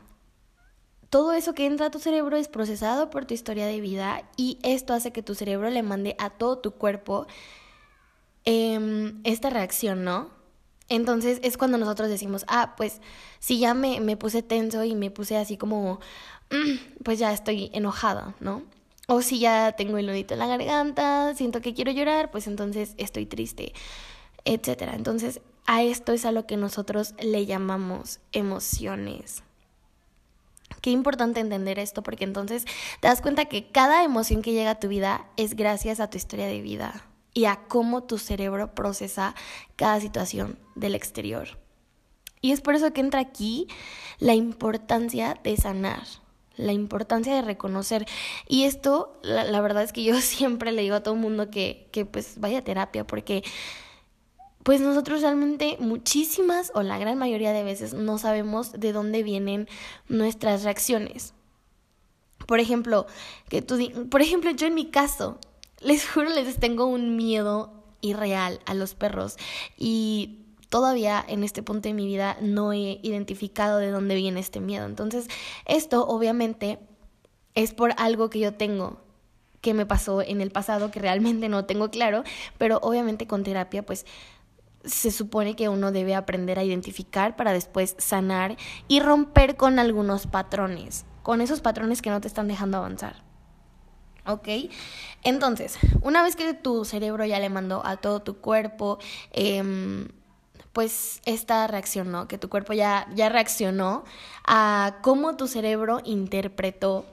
todo 1.10 1.32
eso 1.32 1.54
que 1.54 1.66
entra 1.66 1.86
a 1.86 1.90
tu 1.90 1.98
cerebro 1.98 2.36
es 2.36 2.46
procesado 2.48 3.10
por 3.10 3.26
tu 3.26 3.34
historia 3.34 3.66
de 3.66 3.80
vida 3.80 4.22
y 4.36 4.58
esto 4.62 4.94
hace 4.94 5.12
que 5.12 5.24
tu 5.24 5.34
cerebro 5.34 5.68
le 5.68 5.82
mande 5.82 6.14
a 6.18 6.30
todo 6.30 6.58
tu 6.58 6.70
cuerpo 6.70 7.26
em, 8.44 9.20
esta 9.24 9.50
reacción, 9.50 10.04
¿no? 10.04 10.30
Entonces 10.88 11.40
es 11.42 11.56
cuando 11.56 11.78
nosotros 11.78 12.08
decimos, 12.08 12.44
ah, 12.48 12.74
pues 12.76 13.00
si 13.40 13.58
ya 13.58 13.74
me, 13.74 14.00
me 14.00 14.16
puse 14.16 14.42
tenso 14.42 14.84
y 14.84 14.94
me 14.94 15.10
puse 15.10 15.36
así 15.36 15.56
como, 15.56 15.98
mm, 16.50 17.02
pues 17.04 17.18
ya 17.18 17.32
estoy 17.32 17.70
enojada, 17.72 18.34
¿no? 18.40 18.62
O 19.08 19.22
si 19.22 19.40
ya 19.40 19.72
tengo 19.72 19.98
el 19.98 20.06
nudito 20.06 20.34
en 20.34 20.40
la 20.40 20.46
garganta, 20.46 21.34
siento 21.34 21.60
que 21.60 21.74
quiero 21.74 21.90
llorar, 21.90 22.30
pues 22.30 22.46
entonces 22.46 22.94
estoy 22.98 23.26
triste, 23.26 23.72
etcétera. 24.44 24.94
Entonces 24.94 25.40
a 25.66 25.82
esto 25.82 26.12
es 26.12 26.24
a 26.24 26.32
lo 26.32 26.46
que 26.46 26.56
nosotros 26.56 27.14
le 27.20 27.46
llamamos 27.46 28.20
emociones. 28.32 29.42
Qué 30.80 30.90
importante 30.90 31.40
entender 31.40 31.78
esto 31.78 32.02
porque 32.02 32.24
entonces 32.24 32.64
te 33.00 33.08
das 33.08 33.20
cuenta 33.20 33.46
que 33.46 33.70
cada 33.70 34.04
emoción 34.04 34.42
que 34.42 34.52
llega 34.52 34.72
a 34.72 34.80
tu 34.80 34.88
vida 34.88 35.26
es 35.36 35.54
gracias 35.54 36.00
a 36.00 36.08
tu 36.08 36.16
historia 36.16 36.46
de 36.46 36.60
vida 36.60 37.04
y 37.34 37.44
a 37.44 37.56
cómo 37.68 38.02
tu 38.02 38.18
cerebro 38.18 38.74
procesa 38.74 39.34
cada 39.76 40.00
situación 40.00 40.58
del 40.74 40.94
exterior. 40.94 41.58
Y 42.40 42.52
es 42.52 42.60
por 42.60 42.74
eso 42.74 42.92
que 42.92 43.00
entra 43.00 43.20
aquí 43.20 43.68
la 44.18 44.34
importancia 44.34 45.38
de 45.44 45.56
sanar, 45.56 46.02
la 46.56 46.72
importancia 46.72 47.34
de 47.34 47.42
reconocer. 47.42 48.06
Y 48.48 48.64
esto, 48.64 49.18
la, 49.22 49.60
verdad 49.60 49.82
es 49.82 49.92
que 49.92 50.02
yo 50.02 50.20
siempre 50.20 50.72
le 50.72 50.82
digo 50.82 50.96
a 50.96 51.02
todo 51.02 51.14
el 51.14 51.20
mundo 51.20 51.50
que, 51.50 51.88
que 51.92 52.06
pues 52.06 52.40
vaya 52.40 52.58
a 52.58 52.64
terapia 52.64 53.06
porque 53.06 53.42
pues 54.62 54.80
nosotros 54.80 55.22
realmente 55.22 55.76
muchísimas 55.80 56.70
o 56.74 56.82
la 56.82 56.98
gran 56.98 57.18
mayoría 57.18 57.52
de 57.52 57.64
veces 57.64 57.94
no 57.94 58.18
sabemos 58.18 58.72
de 58.72 58.92
dónde 58.92 59.22
vienen 59.22 59.68
nuestras 60.08 60.64
reacciones. 60.64 61.34
Por 62.46 62.60
ejemplo, 62.60 63.06
que 63.48 63.62
tú, 63.62 63.78
por 64.10 64.22
ejemplo, 64.22 64.50
yo 64.50 64.66
en 64.66 64.74
mi 64.74 64.90
caso, 64.90 65.38
les 65.80 66.08
juro, 66.08 66.28
les 66.30 66.58
tengo 66.58 66.86
un 66.86 67.16
miedo 67.16 67.72
irreal 68.02 68.60
a 68.66 68.74
los 68.74 68.94
perros 68.94 69.36
y 69.76 70.40
todavía 70.68 71.24
en 71.26 71.42
este 71.42 71.62
punto 71.62 71.88
de 71.88 71.94
mi 71.94 72.06
vida 72.06 72.36
no 72.40 72.72
he 72.72 73.00
identificado 73.02 73.78
de 73.78 73.90
dónde 73.90 74.14
viene 74.14 74.40
este 74.40 74.60
miedo. 74.60 74.86
Entonces, 74.86 75.28
esto 75.66 76.06
obviamente 76.06 76.78
es 77.54 77.72
por 77.72 77.92
algo 77.96 78.30
que 78.30 78.40
yo 78.40 78.54
tengo 78.54 79.00
que 79.60 79.74
me 79.74 79.86
pasó 79.86 80.22
en 80.22 80.40
el 80.40 80.50
pasado 80.50 80.90
que 80.90 81.00
realmente 81.00 81.48
no 81.48 81.66
tengo 81.66 81.90
claro, 81.90 82.24
pero 82.56 82.78
obviamente 82.82 83.26
con 83.26 83.44
terapia 83.44 83.84
pues 83.84 84.06
se 84.84 85.10
supone 85.10 85.56
que 85.56 85.68
uno 85.68 85.92
debe 85.92 86.14
aprender 86.14 86.58
a 86.58 86.64
identificar 86.64 87.36
para 87.36 87.52
después 87.52 87.94
sanar 87.98 88.56
y 88.88 89.00
romper 89.00 89.56
con 89.56 89.78
algunos 89.78 90.26
patrones, 90.26 91.04
con 91.22 91.40
esos 91.40 91.60
patrones 91.60 92.02
que 92.02 92.10
no 92.10 92.20
te 92.20 92.28
están 92.28 92.48
dejando 92.48 92.78
avanzar. 92.78 93.22
¿Ok? 94.26 94.48
Entonces, 95.22 95.78
una 96.02 96.22
vez 96.22 96.36
que 96.36 96.54
tu 96.54 96.84
cerebro 96.84 97.24
ya 97.24 97.40
le 97.40 97.48
mandó 97.48 97.84
a 97.84 97.96
todo 97.96 98.20
tu 98.20 98.38
cuerpo, 98.38 98.98
em, 99.32 100.08
pues 100.72 101.20
esta 101.24 101.66
reacción, 101.66 102.12
¿no? 102.12 102.28
Que 102.28 102.38
tu 102.38 102.48
cuerpo 102.48 102.72
ya, 102.72 103.08
ya 103.14 103.28
reaccionó 103.28 104.04
a 104.46 104.98
cómo 105.02 105.36
tu 105.36 105.48
cerebro 105.48 106.00
interpretó 106.04 107.06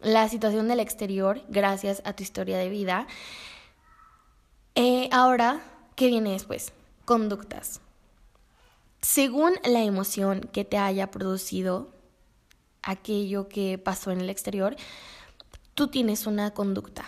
la 0.00 0.28
situación 0.28 0.68
del 0.68 0.80
exterior 0.80 1.42
gracias 1.48 2.02
a 2.04 2.12
tu 2.12 2.22
historia 2.22 2.58
de 2.58 2.68
vida. 2.68 3.06
Eh, 4.74 5.08
ahora, 5.10 5.60
¿qué 5.96 6.08
viene 6.08 6.32
después? 6.32 6.72
Conductas. 7.08 7.80
Según 9.00 9.54
la 9.64 9.82
emoción 9.82 10.42
que 10.52 10.66
te 10.66 10.76
haya 10.76 11.10
producido 11.10 11.88
aquello 12.82 13.48
que 13.48 13.78
pasó 13.78 14.10
en 14.10 14.20
el 14.20 14.28
exterior, 14.28 14.76
tú 15.72 15.88
tienes 15.88 16.26
una 16.26 16.50
conducta. 16.50 17.06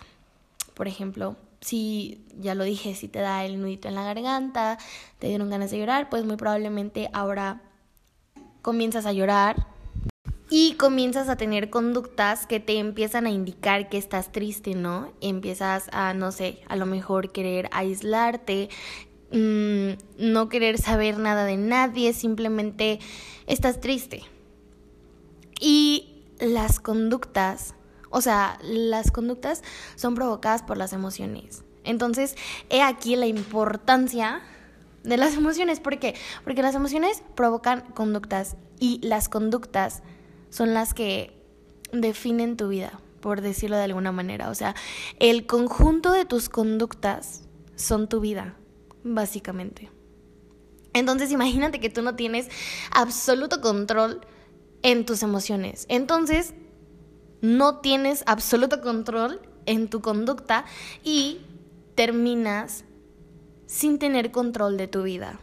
Por 0.73 0.89
ejemplo, 0.89 1.37
si, 1.61 2.25
ya 2.39 2.55
lo 2.55 2.65
dije, 2.65 2.95
si 2.95 3.09
te 3.09 3.19
da 3.19 3.45
el 3.45 3.61
nudito 3.61 3.89
en 3.89 3.95
la 3.95 4.05
garganta, 4.05 4.79
te 5.19 5.27
dieron 5.27 5.51
ganas 5.51 5.71
de 5.71 5.81
llorar, 5.81 6.09
pues 6.09 6.25
muy 6.25 6.37
probablemente 6.37 7.11
ahora 7.13 7.61
comienzas 8.63 9.05
a 9.05 9.13
llorar 9.13 9.67
y 10.49 10.77
comienzas 10.77 11.29
a 11.29 11.37
tener 11.37 11.71
conductas 11.71 12.47
que 12.47 12.59
te 12.59 12.79
empiezan 12.79 13.27
a 13.27 13.31
indicar 13.31 13.89
que 13.89 13.99
estás 13.99 14.33
triste, 14.33 14.75
¿no? 14.75 15.13
Empiezas 15.21 15.89
a, 15.93 16.13
no 16.13 16.33
sé, 16.33 16.63
a 16.69 16.75
lo 16.75 16.87
mejor 16.87 17.31
querer 17.31 17.69
aislarte, 17.71 18.69
Mm, 19.33 19.91
no 20.19 20.49
querer 20.49 20.79
saber 20.79 21.19
nada 21.19 21.45
de 21.45 21.57
nadie, 21.57 22.13
simplemente 22.13 22.99
estás 23.47 23.81
triste. 23.81 24.23
Y 25.61 26.25
las 26.41 26.81
conductas, 26.81 27.75
o 28.11 28.21
sea, 28.21 28.59
las 28.63 29.13
conductas 29.13 29.63
son 29.95 30.15
provocadas 30.15 30.63
por 30.63 30.77
las 30.77 30.93
emociones. 30.93 31.63
Entonces, 31.85 32.35
he 32.71 32.83
aquí 32.83 33.15
la 33.15 33.27
importancia 33.27 34.43
de 35.05 35.17
las 35.17 35.35
emociones. 35.35 35.81
¿Por 35.81 35.99
qué? 35.99 36.15
Porque 36.45 36.63
las 36.63 36.75
emociones 36.75 37.23
provocan 37.37 37.83
conductas 37.95 38.57
y 38.81 39.01
las 39.07 39.29
conductas 39.29 40.03
son 40.51 40.75
las 40.75 40.93
que 40.93 41.39
definen 41.93 42.57
tu 42.57 42.69
vida, 42.69 43.01
por 43.21 43.43
decirlo 43.43 43.77
de 43.77 43.85
alguna 43.85 44.11
manera. 44.11 44.51
O 44.51 44.55
sea, 44.55 44.75
el 45.21 45.47
conjunto 45.47 46.11
de 46.13 46.25
tus 46.25 46.49
conductas 46.49 47.45
son 47.77 48.09
tu 48.09 48.21
vida 48.21 48.57
básicamente. 49.05 49.91
Entonces 50.93 51.31
imagínate 51.31 51.81
que 51.81 51.91
tú 51.91 52.03
no 52.03 52.17
tienes 52.17 52.49
absoluto 52.91 53.61
control 53.61 54.21
en 54.83 55.05
tus 55.05 55.23
emociones. 55.23 55.87
Entonces 55.89 56.55
no 57.41 57.79
tienes 57.79 58.23
absoluto 58.27 58.81
control 58.81 59.41
en 59.67 59.89
tu 59.89 60.01
conducta 60.01 60.65
y 61.05 61.39
terminas 61.95 62.85
sin 63.67 63.99
tener 63.99 64.31
control 64.31 64.77
de 64.77 64.89
tu 64.89 65.03
vida. 65.03 65.39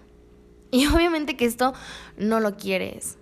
Y 0.72 0.86
obviamente 0.94 1.38
que 1.38 1.46
esto 1.46 1.74
no 2.18 2.40
lo 2.40 2.58
quieres. 2.58 3.18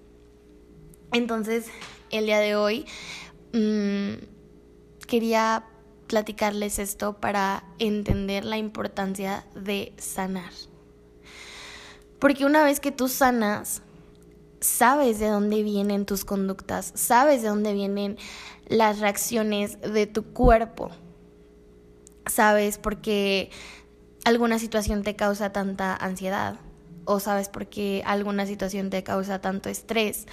Entonces, 1.12 1.68
el 2.10 2.25
día 2.25 2.39
de 2.39 2.56
hoy 2.56 2.86
mmm, 3.54 4.15
quería 5.08 5.65
platicarles 6.15 6.79
esto 6.79 7.17
para 7.17 7.65
entender 7.77 8.45
la 8.45 8.57
importancia 8.57 9.43
de 9.53 9.91
sanar. 9.98 10.53
Porque 12.19 12.45
una 12.45 12.63
vez 12.63 12.79
que 12.79 12.93
tú 12.93 13.10
sanas, 13.10 13.81
sabes 14.62 15.19
de 15.19 15.27
dónde 15.27 15.62
vienen 15.62 16.05
tus 16.05 16.24
conductas, 16.24 16.93
sabes 16.95 17.41
de 17.41 17.50
dónde 17.50 17.74
vienen 17.74 18.17
las 18.69 19.00
reacciones 19.00 19.81
de 19.81 20.07
tu 20.07 20.24
cuerpo, 20.24 20.89
sabes 22.27 22.77
por 22.77 23.01
qué 23.01 23.50
alguna 24.24 24.57
situación 24.57 25.03
te 25.03 25.17
causa 25.17 25.51
tanta 25.51 25.98
ansiedad 25.98 26.62
o 27.03 27.19
sabes 27.19 27.50
por 27.50 27.67
qué 27.67 28.03
alguna 28.05 28.45
situación 28.45 28.89
te 28.89 29.03
causa 29.03 29.41
tanto 29.41 29.67
estrés 29.67 30.27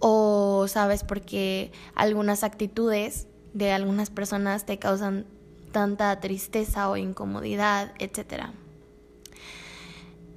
o 0.00 0.66
sabes 0.66 1.04
por 1.04 1.20
qué 1.20 1.70
algunas 1.94 2.42
actitudes 2.42 3.28
de 3.54 3.72
algunas 3.72 4.10
personas 4.10 4.66
te 4.66 4.78
causan 4.78 5.26
tanta 5.72 6.18
tristeza 6.20 6.88
o 6.90 6.96
incomodidad, 6.96 7.92
etc. 7.98 8.46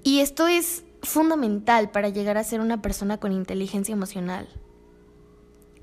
Y 0.03 0.19
esto 0.19 0.48
es 0.48 0.84
fundamental 1.01 1.91
para 1.91 2.10
llegar 2.10 2.38
a 2.38 2.43
ser 2.43 2.60
una 2.60 2.81
persona 2.81 3.19
con 3.19 3.31
inteligencia 3.31 3.93
emocional. 3.93 4.48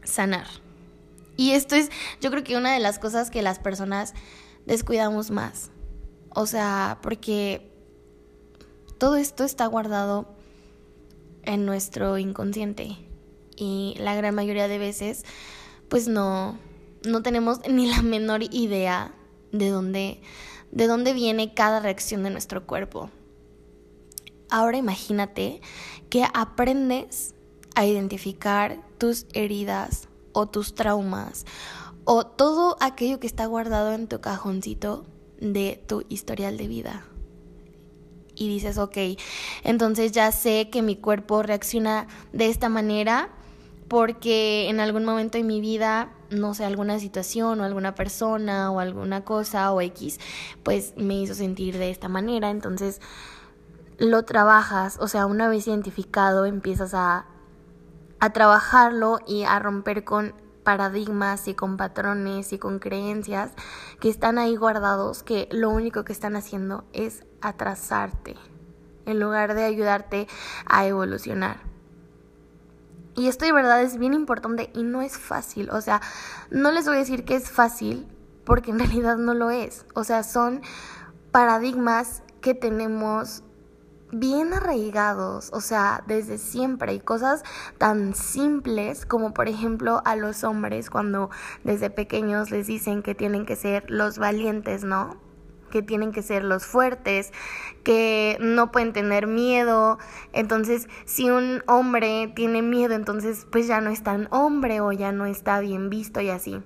Sanar. 0.05 0.47
Y 1.37 1.53
esto 1.53 1.75
es, 1.75 1.91
yo 2.21 2.31
creo 2.31 2.45
que 2.45 2.57
una 2.57 2.73
de 2.73 2.81
las 2.81 2.99
cosas 2.99 3.31
que 3.31 3.43
las 3.43 3.59
personas 3.59 4.15
descuidamos 4.67 5.31
más. 5.31 5.71
O 6.31 6.47
sea, 6.47 6.99
porque 7.03 7.71
todo 8.99 9.17
esto 9.17 9.45
está 9.45 9.67
guardado 9.67 10.29
en 11.43 11.67
nuestro 11.67 12.19
inconsciente. 12.19 12.97
Y 13.57 13.95
la 13.99 14.15
gran 14.15 14.35
mayoría 14.35 14.69
de 14.69 14.79
veces, 14.79 15.25
pues 15.89 16.09
no, 16.09 16.59
no 17.05 17.23
tenemos 17.23 17.61
ni 17.69 17.87
la 17.87 18.03
menor 18.03 18.43
idea 18.43 19.15
de 19.53 19.69
dónde, 19.69 20.23
de 20.71 20.87
dónde 20.87 21.13
viene 21.13 21.55
cada 21.55 21.81
reacción 21.81 22.23
de 22.23 22.31
nuestro 22.31 22.67
cuerpo. 22.67 23.11
Ahora 24.51 24.77
imagínate 24.77 25.61
que 26.11 26.25
aprendes 26.35 27.35
a 27.75 27.87
identificar 27.87 28.83
tus 28.99 29.27
heridas 29.33 30.09
o 30.33 30.47
tus 30.47 30.75
traumas 30.75 31.47
o 32.05 32.27
todo 32.27 32.77
aquello 32.81 33.21
que 33.21 33.27
está 33.27 33.47
guardado 33.47 33.93
en 33.93 34.09
tu 34.09 34.21
cajoncito 34.21 35.07
de 35.41 35.83
tu 35.87 36.05
historial 36.09 36.57
de 36.57 36.69
vida. 36.69 37.05
Y 38.35 38.49
dices, 38.49 38.79
ok, 38.79 38.97
entonces 39.63 40.13
ya 40.13 40.33
sé 40.33 40.69
que 40.71 40.83
mi 40.83 40.97
cuerpo 40.97 41.43
reacciona 41.43 42.07
de 42.33 42.47
esta 42.47 42.69
manera 42.69 43.31
porque 43.89 44.69
en 44.69 44.81
algún 44.81 45.05
momento 45.05 45.37
de 45.37 45.45
mi 45.45 45.61
vida, 45.61 46.13
no 46.33 46.55
sé, 46.55 46.65
alguna 46.65 46.99
situación 46.99 47.61
o 47.61 47.65
alguna 47.65 47.95
persona 47.95 48.71
o 48.71 48.81
alguna 48.81 49.25
cosa 49.25 49.73
o 49.73 49.81
X, 49.81 50.19
pues 50.63 50.95
me 50.97 51.21
hizo 51.21 51.35
sentir 51.35 51.79
de 51.79 51.91
esta 51.91 52.09
manera. 52.09 52.51
Entonces 52.51 53.01
lo 53.99 54.25
trabajas, 54.25 54.99
o 55.01 55.09
sea, 55.09 55.27
una 55.27 55.49
vez 55.49 55.67
identificado 55.67 56.47
empiezas 56.47 56.95
a, 56.95 57.27
a 58.21 58.31
trabajarlo 58.31 59.21
y 59.27 59.45
a 59.45 59.59
romper 59.59 60.05
con 60.05 60.35
paradigmas 60.65 61.49
y 61.49 61.55
con 61.55 61.77
patrones 61.77 62.53
y 62.53 62.59
con 62.59 62.79
creencias 62.79 63.53
que 64.01 64.09
están 64.09 64.39
ahí 64.39 64.57
guardados 64.57 65.23
que 65.23 65.49
lo 65.51 65.71
único 65.71 66.05
que 66.05 66.13
están 66.13 66.37
haciendo 66.37 66.85
es 66.93 67.25
atrasarte 67.41 68.37
en 69.07 69.19
lugar 69.19 69.55
de 69.55 69.65
ayudarte 69.65 70.29
a 70.67 70.87
evolucionar. 70.87 71.72
Y 73.15 73.29
esto 73.29 73.45
de 73.45 73.53
verdad 73.53 73.83
es 73.83 73.99
bien 73.99 74.15
importante 74.15 74.71
y 74.75 74.83
no 74.83 75.03
es 75.03 75.19
fácil. 75.19 75.71
O 75.71 75.81
sea, 75.81 76.01
no 76.51 76.71
les 76.71 76.87
voy 76.87 76.97
a 76.97 77.01
decir 77.01 77.25
que 77.25 77.35
es 77.35 77.51
fácil 77.51 78.07
porque 78.45 78.71
en 78.71 78.79
realidad 78.81 79.17
no 79.17 79.35
lo 79.35 79.51
es. 79.51 79.85
O 79.95 80.05
sea, 80.05 80.23
son 80.23 80.63
paradigmas 81.31 82.23
que 82.41 82.55
tenemos 82.55 83.43
bien 84.13 84.53
arraigados, 84.53 85.51
o 85.53 85.61
sea, 85.61 86.05
desde 86.07 86.39
siempre. 86.39 86.95
Y 86.95 87.01
cosas 87.01 87.43
tan 87.79 88.15
simples 88.15 89.07
como 89.07 89.35
por 89.35 89.49
ejemplo 89.49 90.03
a 90.05 90.17
los 90.17 90.45
hombres 90.45 90.91
cuando 90.91 91.31
desde 91.65 91.91
pequeños 91.91 92.51
les 92.51 92.67
dicen 92.67 93.03
que 93.03 93.15
tienen 93.15 93.47
que 93.47 93.57
ser 93.57 93.91
los 93.91 94.19
valientes, 94.19 94.85
¿no? 94.85 95.32
Que 95.73 95.83
tienen 95.83 96.13
que 96.13 96.23
ser 96.23 96.45
los 96.45 96.65
fuertes, 96.65 97.33
que 97.83 98.37
no 98.41 98.71
pueden 98.71 98.93
tener 98.93 99.27
miedo. 99.27 99.99
Entonces, 100.33 100.89
si 101.05 101.31
un 101.31 101.65
hombre 101.67 102.33
tiene 102.37 102.63
miedo, 102.63 102.95
entonces 102.95 103.47
pues 103.51 103.67
ya 103.67 103.81
no 103.81 103.91
es 103.91 104.05
tan 104.05 104.29
hombre 104.31 104.81
o 104.81 104.93
ya 104.93 105.11
no 105.11 105.27
está 105.27 105.59
bien 105.59 105.91
visto 105.91 106.21
y 106.21 106.29
así. 106.31 106.63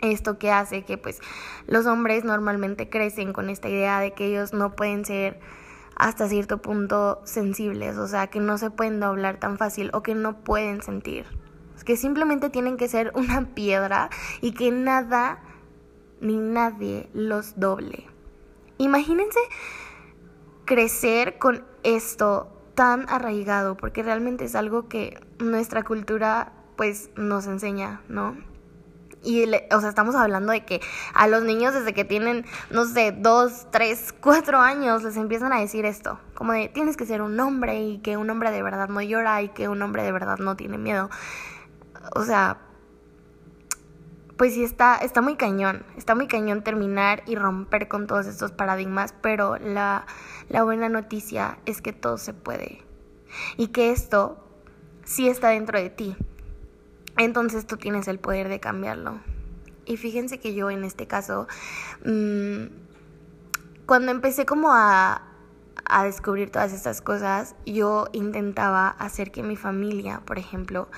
Esto 0.00 0.38
que 0.38 0.50
hace 0.50 0.82
que 0.82 0.96
pues 0.96 1.20
los 1.66 1.86
hombres 1.86 2.24
normalmente 2.24 2.88
crecen 2.88 3.32
con 3.32 3.50
esta 3.50 3.68
idea 3.68 4.00
de 4.00 4.14
que 4.14 4.26
ellos 4.26 4.54
no 4.54 4.74
pueden 4.74 5.04
ser 5.04 5.38
hasta 5.94 6.26
cierto 6.26 6.62
punto 6.62 7.20
sensibles, 7.24 7.98
o 7.98 8.08
sea, 8.08 8.28
que 8.28 8.40
no 8.40 8.56
se 8.56 8.70
pueden 8.70 8.98
doblar 8.98 9.38
tan 9.38 9.58
fácil 9.58 9.90
o 9.92 10.02
que 10.02 10.14
no 10.14 10.42
pueden 10.42 10.82
sentir. 10.82 11.26
Que 11.84 11.96
simplemente 11.96 12.50
tienen 12.50 12.76
que 12.76 12.88
ser 12.88 13.12
una 13.14 13.46
piedra 13.54 14.10
y 14.40 14.52
que 14.52 14.70
nada 14.70 15.42
ni 16.20 16.36
nadie 16.36 17.08
los 17.12 17.58
doble. 17.58 18.06
Imagínense 18.78 19.40
crecer 20.64 21.38
con 21.38 21.64
esto 21.82 22.60
tan 22.74 23.08
arraigado, 23.08 23.76
porque 23.76 24.02
realmente 24.02 24.44
es 24.44 24.54
algo 24.54 24.88
que 24.88 25.20
nuestra 25.38 25.82
cultura 25.82 26.52
pues 26.76 27.10
nos 27.16 27.46
enseña, 27.46 28.00
¿no? 28.08 28.36
Y, 29.22 29.44
o 29.70 29.80
sea, 29.80 29.90
estamos 29.90 30.14
hablando 30.14 30.52
de 30.52 30.64
que 30.64 30.80
a 31.12 31.26
los 31.26 31.42
niños 31.42 31.74
desde 31.74 31.92
que 31.92 32.06
tienen, 32.06 32.46
no 32.70 32.86
sé, 32.86 33.12
dos, 33.12 33.66
tres, 33.70 34.14
cuatro 34.18 34.60
años 34.60 35.02
les 35.02 35.16
empiezan 35.16 35.52
a 35.52 35.60
decir 35.60 35.84
esto, 35.84 36.18
como 36.34 36.52
de 36.52 36.68
tienes 36.68 36.96
que 36.96 37.04
ser 37.04 37.20
un 37.20 37.38
hombre 37.38 37.82
y 37.82 37.98
que 37.98 38.16
un 38.16 38.30
hombre 38.30 38.50
de 38.50 38.62
verdad 38.62 38.88
no 38.88 39.02
llora 39.02 39.42
y 39.42 39.50
que 39.50 39.68
un 39.68 39.82
hombre 39.82 40.04
de 40.04 40.12
verdad 40.12 40.38
no 40.38 40.56
tiene 40.56 40.78
miedo. 40.78 41.10
O 42.14 42.22
sea, 42.24 42.58
pues 44.40 44.54
sí 44.54 44.64
está, 44.64 44.96
está 44.96 45.20
muy 45.20 45.36
cañón, 45.36 45.84
está 45.98 46.14
muy 46.14 46.26
cañón 46.26 46.62
terminar 46.62 47.22
y 47.26 47.34
romper 47.34 47.88
con 47.88 48.06
todos 48.06 48.24
estos 48.24 48.52
paradigmas, 48.52 49.14
pero 49.20 49.58
la, 49.58 50.06
la 50.48 50.62
buena 50.62 50.88
noticia 50.88 51.58
es 51.66 51.82
que 51.82 51.92
todo 51.92 52.16
se 52.16 52.32
puede 52.32 52.82
y 53.58 53.66
que 53.66 53.90
esto 53.90 54.42
sí 55.04 55.28
está 55.28 55.50
dentro 55.50 55.78
de 55.78 55.90
ti. 55.90 56.16
Entonces 57.18 57.66
tú 57.66 57.76
tienes 57.76 58.08
el 58.08 58.18
poder 58.18 58.48
de 58.48 58.60
cambiarlo. 58.60 59.20
Y 59.84 59.98
fíjense 59.98 60.40
que 60.40 60.54
yo 60.54 60.70
en 60.70 60.84
este 60.84 61.06
caso, 61.06 61.46
mmm, 62.06 62.62
cuando 63.84 64.10
empecé 64.10 64.46
como 64.46 64.72
a, 64.72 65.20
a 65.84 66.04
descubrir 66.04 66.48
todas 66.50 66.72
estas 66.72 67.02
cosas, 67.02 67.56
yo 67.66 68.06
intentaba 68.12 68.88
hacer 68.88 69.32
que 69.32 69.42
mi 69.42 69.56
familia, 69.56 70.22
por 70.24 70.38
ejemplo, 70.38 70.88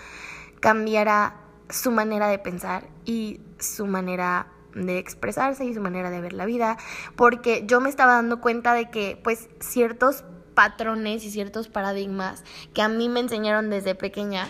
cambiara 0.61 1.42
su 1.73 1.91
manera 1.91 2.29
de 2.29 2.39
pensar 2.39 2.89
y 3.05 3.41
su 3.59 3.87
manera 3.87 4.47
de 4.75 4.99
expresarse 4.99 5.65
y 5.65 5.75
su 5.75 5.81
manera 5.81 6.11
de 6.11 6.21
ver 6.21 6.33
la 6.33 6.47
vida, 6.47 6.77
porque 7.17 7.65
yo 7.67 7.81
me 7.81 7.89
estaba 7.89 8.15
dando 8.15 8.41
cuenta 8.41 8.75
de 8.75 8.91
que 8.91 9.21
pues 9.23 9.49
ciertos 9.61 10.25
patrones 10.55 11.25
y 11.25 11.31
ciertos 11.31 11.69
paradigmas 11.69 12.45
que 12.75 12.83
a 12.83 12.89
mí 12.89 13.09
me 13.09 13.21
enseñaron 13.21 13.71
desde 13.71 13.95
pequeña 13.95 14.49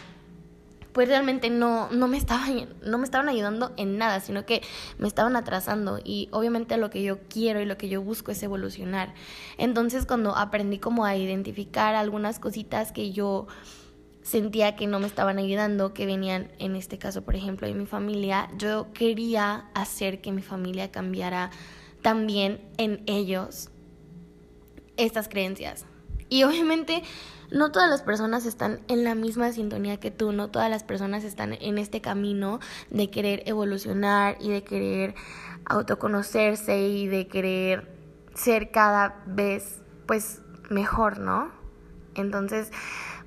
pues 0.92 1.08
realmente 1.08 1.50
no, 1.50 1.88
no, 1.90 2.06
me 2.06 2.18
estaban, 2.18 2.68
no 2.82 2.98
me 2.98 3.04
estaban 3.04 3.28
ayudando 3.28 3.72
en 3.76 3.96
nada, 3.96 4.20
sino 4.20 4.44
que 4.44 4.62
me 4.98 5.08
estaban 5.08 5.36
atrasando 5.36 5.98
y 6.04 6.28
obviamente 6.32 6.76
lo 6.76 6.90
que 6.90 7.02
yo 7.02 7.18
quiero 7.28 7.60
y 7.60 7.64
lo 7.64 7.78
que 7.78 7.88
yo 7.88 8.02
busco 8.02 8.30
es 8.30 8.42
evolucionar. 8.42 9.14
Entonces 9.56 10.06
cuando 10.06 10.36
aprendí 10.36 10.78
como 10.78 11.04
a 11.04 11.16
identificar 11.16 11.94
algunas 11.94 12.38
cositas 12.38 12.92
que 12.92 13.12
yo 13.12 13.46
sentía 14.22 14.76
que 14.76 14.86
no 14.86 15.00
me 15.00 15.06
estaban 15.06 15.38
ayudando, 15.38 15.94
que 15.94 16.06
venían, 16.06 16.50
en 16.58 16.76
este 16.76 16.98
caso, 16.98 17.22
por 17.22 17.34
ejemplo, 17.34 17.66
de 17.66 17.74
mi 17.74 17.86
familia, 17.86 18.48
yo 18.56 18.92
quería 18.92 19.66
hacer 19.74 20.20
que 20.20 20.32
mi 20.32 20.42
familia 20.42 20.90
cambiara 20.90 21.50
también 22.02 22.60
en 22.78 23.02
ellos 23.06 23.70
estas 24.96 25.28
creencias. 25.28 25.86
Y 26.28 26.44
obviamente 26.44 27.02
no 27.50 27.70
todas 27.70 27.90
las 27.90 28.02
personas 28.02 28.46
están 28.46 28.80
en 28.88 29.04
la 29.04 29.14
misma 29.14 29.52
sintonía 29.52 29.98
que 29.98 30.10
tú, 30.10 30.32
no 30.32 30.48
todas 30.48 30.70
las 30.70 30.84
personas 30.84 31.24
están 31.24 31.52
en 31.60 31.76
este 31.76 32.00
camino 32.00 32.60
de 32.90 33.10
querer 33.10 33.42
evolucionar 33.46 34.38
y 34.40 34.48
de 34.48 34.64
querer 34.64 35.14
autoconocerse 35.66 36.88
y 36.88 37.08
de 37.08 37.28
querer 37.28 37.92
ser 38.34 38.70
cada 38.70 39.22
vez 39.26 39.82
pues 40.06 40.40
mejor, 40.70 41.18
¿no? 41.18 41.50
Entonces, 42.14 42.70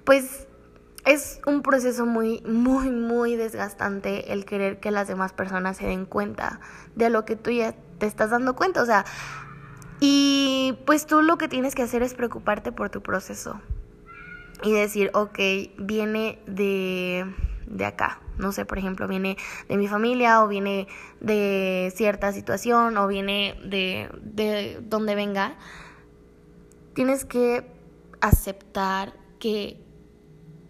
pues 0.03 0.47
es 1.05 1.39
un 1.45 1.61
proceso 1.61 2.05
muy, 2.05 2.41
muy, 2.41 2.89
muy 2.89 3.35
desgastante 3.35 4.33
el 4.33 4.45
querer 4.45 4.79
que 4.79 4.91
las 4.91 5.07
demás 5.07 5.33
personas 5.33 5.77
se 5.77 5.85
den 5.85 6.05
cuenta 6.05 6.59
de 6.95 7.09
lo 7.09 7.25
que 7.25 7.35
tú 7.35 7.51
ya 7.51 7.75
te 7.99 8.07
estás 8.07 8.31
dando 8.31 8.55
cuenta. 8.55 8.81
O 8.81 8.85
sea, 8.85 9.05
y 9.99 10.77
pues 10.85 11.05
tú 11.05 11.21
lo 11.21 11.37
que 11.37 11.47
tienes 11.47 11.75
que 11.75 11.83
hacer 11.83 12.01
es 12.01 12.15
preocuparte 12.15 12.71
por 12.71 12.89
tu 12.89 13.01
proceso 13.01 13.61
y 14.63 14.71
decir, 14.73 15.11
ok, 15.13 15.39
viene 15.77 16.39
de, 16.47 17.31
de 17.67 17.85
acá. 17.85 18.19
No 18.37 18.51
sé, 18.51 18.65
por 18.65 18.79
ejemplo, 18.79 19.07
viene 19.07 19.37
de 19.69 19.77
mi 19.77 19.87
familia 19.87 20.43
o 20.43 20.47
viene 20.47 20.87
de 21.21 21.93
cierta 21.95 22.33
situación 22.33 22.97
o 22.97 23.07
viene 23.07 23.59
de, 23.63 24.09
de 24.23 24.79
donde 24.81 25.15
venga. 25.15 25.55
Tienes 26.93 27.25
que 27.25 27.65
aceptar 28.21 29.13
que 29.39 29.84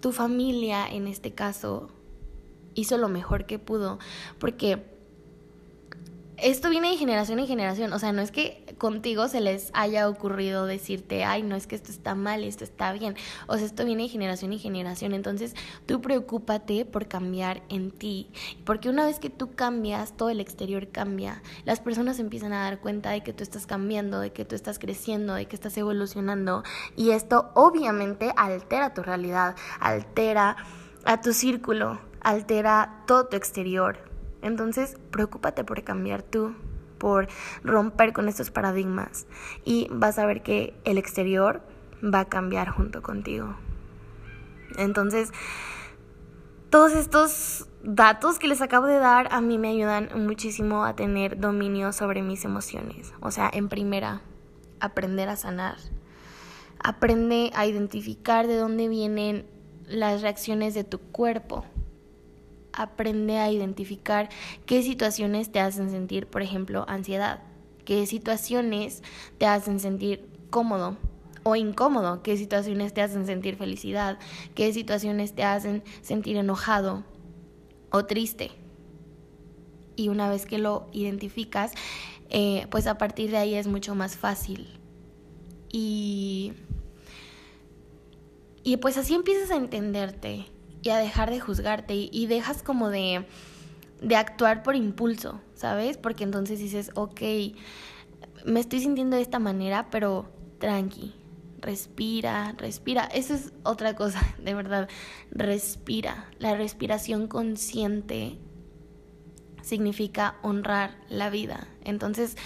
tu 0.06 0.12
familia 0.12 0.88
en 0.88 1.08
este 1.08 1.34
caso 1.34 1.90
hizo 2.76 3.00
lo 3.00 3.10
mejor 3.10 3.48
que 3.48 3.58
pudo, 3.58 3.98
porque 4.38 4.95
esto 6.38 6.70
viene 6.70 6.92
de 6.92 6.98
generación 6.98 7.40
en 7.40 7.48
generación, 7.48 7.94
o 7.94 8.00
sea, 8.00 8.12
no 8.12 8.22
es 8.22 8.32
que 8.32 8.76
contigo 8.78 9.28
se 9.28 9.42
les 9.42 9.72
haya 9.74 10.10
ocurrido 10.10 10.66
decirte, 10.66 11.24
ay, 11.24 11.44
no 11.44 11.56
es 11.56 11.68
que 11.68 11.76
esto 11.76 11.92
está 11.92 12.16
mal 12.16 12.44
esto 12.44 12.64
está 12.64 12.92
bien, 12.92 13.16
o 13.48 13.58
sea, 13.58 13.66
esto 13.66 13.86
viene 13.86 14.04
de 14.04 14.10
generación 14.10 14.54
en 14.54 14.60
generación, 14.60 15.14
entonces 15.14 15.56
tú 15.86 16.02
preocúpate 16.02 16.86
por 16.86 17.08
cambiar 17.08 17.64
en 17.70 17.92
ti, 17.92 18.30
porque 18.66 18.90
una 18.90 19.06
vez 19.06 19.20
que 19.20 19.30
tú 19.30 19.56
cambias, 19.56 20.16
todo 20.18 20.30
el 20.30 20.40
exterior 20.40 20.90
cambia, 20.90 21.42
las 21.64 21.80
personas 21.80 22.20
empiezan 22.20 22.54
a 22.54 22.64
dar 22.64 22.80
cuenta 22.80 23.12
de 23.12 23.24
que 23.24 23.34
tú 23.34 23.44
estás 23.44 23.66
cambiando, 23.66 24.20
de 24.20 24.32
que 24.32 24.46
tú 24.46 24.56
estás 24.56 24.80
creciendo, 24.80 25.34
de 25.34 25.46
que 25.46 25.56
estás 25.56 25.78
evolucionando, 25.78 26.64
y 26.96 27.12
esto 27.12 27.52
obviamente 27.54 28.32
altera 28.36 28.94
tu 28.94 29.04
realidad, 29.04 29.56
altera 29.80 30.58
a 31.06 31.22
tu 31.22 31.34
círculo, 31.34 32.00
altera 32.22 33.04
todo 33.08 33.28
tu 33.28 33.38
exterior. 33.38 34.15
Entonces, 34.46 34.96
preocúpate 35.10 35.64
por 35.64 35.84
cambiar 35.84 36.22
tú, 36.22 36.54
por 37.00 37.28
romper 37.64 38.14
con 38.14 38.30
estos 38.30 38.52
paradigmas 38.52 39.26
y 39.66 39.88
vas 39.90 40.20
a 40.20 40.26
ver 40.28 40.44
que 40.44 40.80
el 40.86 41.00
exterior 41.00 41.64
va 42.04 42.20
a 42.20 42.26
cambiar 42.26 42.70
junto 42.70 43.02
contigo. 43.02 43.56
Entonces, 44.78 45.32
todos 46.70 46.94
estos 46.94 47.68
datos 47.82 48.38
que 48.38 48.48
les 48.48 48.62
acabo 48.62 48.86
de 48.86 49.00
dar 49.00 49.30
a 49.32 49.42
mí 49.42 49.58
me 49.58 49.70
ayudan 49.70 50.10
muchísimo 50.28 50.86
a 50.86 50.96
tener 50.96 51.40
dominio 51.40 51.92
sobre 51.92 52.22
mis 52.22 52.46
emociones. 52.46 53.16
O 53.22 53.32
sea, 53.32 53.50
en 53.52 53.68
primera, 53.68 54.22
aprender 54.80 55.28
a 55.28 55.38
sanar. 55.38 55.78
Aprende 56.78 57.50
a 57.56 57.66
identificar 57.66 58.46
de 58.46 58.58
dónde 58.58 58.90
vienen 58.90 59.48
las 59.88 60.22
reacciones 60.22 60.76
de 60.76 60.84
tu 60.84 61.00
cuerpo 61.00 61.66
aprende 62.76 63.38
a 63.38 63.52
identificar 63.52 64.30
qué 64.66 64.84
situaciones 64.84 65.52
te 65.52 65.60
hacen 65.60 65.90
sentir, 65.90 66.28
por 66.28 66.42
ejemplo, 66.42 66.86
ansiedad, 66.88 67.42
qué 67.86 68.06
situaciones 68.06 69.04
te 69.38 69.46
hacen 69.46 69.80
sentir 69.80 70.28
cómodo 70.50 70.98
o 71.44 71.56
incómodo, 71.56 72.24
qué 72.24 72.38
situaciones 72.38 72.94
te 72.94 73.02
hacen 73.02 73.26
sentir 73.26 73.56
felicidad, 73.56 74.18
qué 74.56 74.74
situaciones 74.74 75.34
te 75.34 75.44
hacen 75.44 75.84
sentir 76.02 76.38
enojado 76.38 77.04
o 77.92 78.06
triste. 78.06 78.52
Y 79.96 80.10
una 80.10 80.30
vez 80.30 80.46
que 80.46 80.58
lo 80.58 80.88
identificas, 80.92 81.72
eh, 82.30 82.68
pues 82.72 82.88
a 82.88 82.98
partir 82.98 83.32
de 83.32 83.38
ahí 83.38 83.56
es 83.56 83.68
mucho 83.68 83.96
más 83.96 84.18
fácil. 84.18 84.68
Y, 85.72 86.54
y 88.64 88.78
pues 88.78 88.98
así 88.98 89.14
empiezas 89.14 89.52
a 89.52 89.56
entenderte 89.56 90.48
y 90.86 90.92
a 90.92 90.98
dejar 90.98 91.32
de 91.32 91.40
juzgarte 91.40 91.96
y, 91.96 92.28
dejas 92.28 92.62
como 92.62 92.90
de, 92.90 93.26
de 94.02 94.16
actuar 94.16 94.62
por 94.62 94.76
impulso, 94.76 95.42
¿sabes? 95.56 95.98
Porque 95.98 96.24
entonces 96.24 96.60
dices, 96.60 96.92
ok, 96.94 97.22
me 98.46 98.60
estoy 98.60 98.82
sintiendo 98.82 99.16
de 99.16 99.24
esta 99.24 99.40
manera, 99.40 99.88
pero 99.90 100.30
tranqui, 100.60 101.16
respira, 101.60 102.54
respira. 102.60 103.06
Eso 103.06 103.34
es 103.34 103.52
otra 103.64 103.96
cosa, 103.96 104.22
de 104.38 104.54
verdad, 104.54 104.88
respira. 105.32 106.30
La 106.38 106.56
respiración 106.56 107.28
consciente 107.28 108.38
significa 109.64 110.36
honrar 110.44 111.00
la 111.10 111.32
vida. 111.32 111.68
Entonces, 111.84 112.38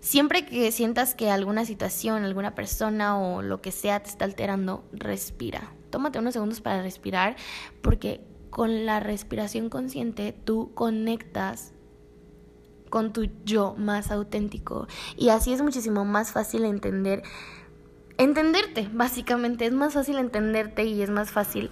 siempre 0.00 0.44
que 0.44 0.70
sientas 0.72 1.14
que 1.14 1.30
alguna 1.30 1.64
situación, 1.64 2.24
alguna 2.24 2.54
persona 2.54 3.18
o 3.18 3.40
lo 3.40 3.62
que 3.62 3.72
sea 3.72 4.02
te 4.02 4.10
está 4.10 4.26
alterando, 4.26 4.84
respira 4.92 5.72
tómate 5.92 6.18
unos 6.18 6.32
segundos 6.32 6.60
para 6.60 6.82
respirar, 6.82 7.36
porque 7.80 8.20
con 8.50 8.84
la 8.84 8.98
respiración 8.98 9.68
consciente 9.68 10.34
tú 10.44 10.72
conectas 10.74 11.72
con 12.90 13.12
tu 13.12 13.28
yo 13.44 13.76
más 13.78 14.10
auténtico. 14.10 14.88
Y 15.16 15.28
así 15.28 15.52
es 15.52 15.62
muchísimo 15.62 16.04
más 16.04 16.32
fácil 16.32 16.64
entender 16.64 17.22
entenderte, 18.18 18.90
básicamente. 18.92 19.66
Es 19.66 19.72
más 19.72 19.94
fácil 19.94 20.18
entenderte 20.18 20.84
y 20.84 21.00
es 21.00 21.10
más 21.10 21.30
fácil 21.30 21.70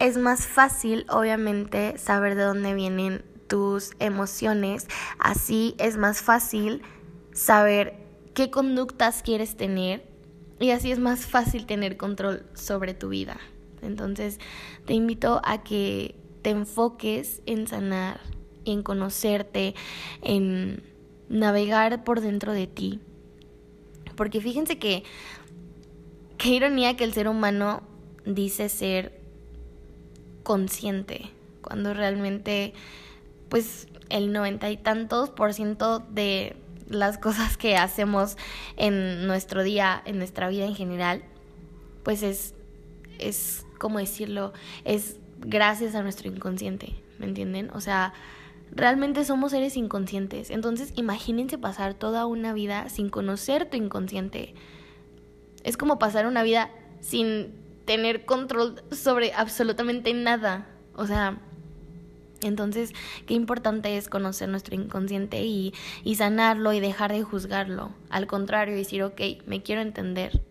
es 0.00 0.16
más 0.16 0.46
fácil 0.46 1.06
obviamente 1.10 1.98
saber 1.98 2.34
de 2.34 2.42
dónde 2.42 2.74
vienen 2.74 3.22
tus 3.48 3.92
emociones, 3.98 4.88
así 5.18 5.74
es 5.78 5.98
más 5.98 6.22
fácil 6.22 6.82
saber 7.32 7.94
qué 8.34 8.50
conductas 8.50 9.22
quieres 9.22 9.56
tener 9.56 10.09
y 10.60 10.70
así 10.70 10.92
es 10.92 10.98
más 10.98 11.26
fácil 11.26 11.66
tener 11.66 11.96
control 11.96 12.44
sobre 12.54 12.94
tu 12.94 13.08
vida. 13.08 13.38
Entonces 13.82 14.38
te 14.84 14.92
invito 14.92 15.40
a 15.42 15.62
que 15.62 16.14
te 16.42 16.50
enfoques 16.50 17.42
en 17.46 17.66
sanar, 17.66 18.20
en 18.64 18.82
conocerte, 18.82 19.74
en 20.22 20.82
navegar 21.28 22.04
por 22.04 22.20
dentro 22.20 22.52
de 22.52 22.66
ti. 22.66 23.00
Porque 24.16 24.40
fíjense 24.40 24.78
que, 24.78 25.02
qué 26.36 26.50
ironía 26.50 26.96
que 26.96 27.04
el 27.04 27.14
ser 27.14 27.26
humano 27.26 27.82
dice 28.26 28.68
ser 28.68 29.18
consciente, 30.42 31.30
cuando 31.62 31.94
realmente, 31.94 32.74
pues, 33.48 33.88
el 34.10 34.32
noventa 34.32 34.70
y 34.70 34.76
tantos 34.76 35.30
por 35.30 35.54
ciento 35.54 36.00
de 36.00 36.56
las 36.90 37.18
cosas 37.18 37.56
que 37.56 37.76
hacemos 37.76 38.36
en 38.76 39.26
nuestro 39.26 39.62
día, 39.62 40.02
en 40.04 40.18
nuestra 40.18 40.48
vida 40.48 40.66
en 40.66 40.74
general, 40.74 41.22
pues 42.02 42.22
es, 42.22 42.54
es, 43.18 43.64
como 43.78 43.98
decirlo, 43.98 44.52
es 44.84 45.18
gracias 45.38 45.94
a 45.94 46.02
nuestro 46.02 46.28
inconsciente, 46.28 46.94
¿me 47.18 47.26
entienden? 47.26 47.70
O 47.70 47.80
sea, 47.80 48.12
realmente 48.72 49.24
somos 49.24 49.52
seres 49.52 49.76
inconscientes. 49.76 50.50
Entonces, 50.50 50.92
imagínense 50.96 51.58
pasar 51.58 51.94
toda 51.94 52.26
una 52.26 52.52
vida 52.52 52.88
sin 52.88 53.08
conocer 53.08 53.68
tu 53.68 53.76
inconsciente. 53.76 54.54
Es 55.64 55.76
como 55.76 55.98
pasar 55.98 56.26
una 56.26 56.42
vida 56.42 56.70
sin 57.00 57.54
tener 57.84 58.24
control 58.24 58.82
sobre 58.90 59.32
absolutamente 59.32 60.12
nada. 60.14 60.66
O 60.94 61.06
sea, 61.06 61.40
entonces, 62.42 62.92
qué 63.26 63.34
importante 63.34 63.96
es 63.96 64.08
conocer 64.08 64.48
nuestro 64.48 64.74
inconsciente 64.74 65.42
y, 65.44 65.74
y, 66.04 66.16
sanarlo 66.16 66.72
y 66.72 66.80
dejar 66.80 67.12
de 67.12 67.22
juzgarlo. 67.22 67.90
Al 68.08 68.26
contrario, 68.26 68.74
decir, 68.74 69.02
ok, 69.02 69.20
me 69.46 69.62
quiero 69.62 69.82
entender. 69.82 70.42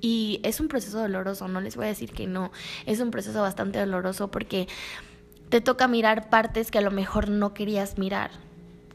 Y 0.00 0.40
es 0.42 0.60
un 0.60 0.68
proceso 0.68 0.98
doloroso, 0.98 1.48
no 1.48 1.60
les 1.60 1.76
voy 1.76 1.86
a 1.86 1.88
decir 1.88 2.12
que 2.12 2.26
no, 2.26 2.52
es 2.84 3.00
un 3.00 3.10
proceso 3.10 3.40
bastante 3.40 3.78
doloroso 3.78 4.30
porque 4.30 4.68
te 5.48 5.60
toca 5.60 5.88
mirar 5.88 6.28
partes 6.28 6.70
que 6.70 6.78
a 6.78 6.82
lo 6.82 6.90
mejor 6.90 7.30
no 7.30 7.54
querías 7.54 7.96
mirar, 7.96 8.30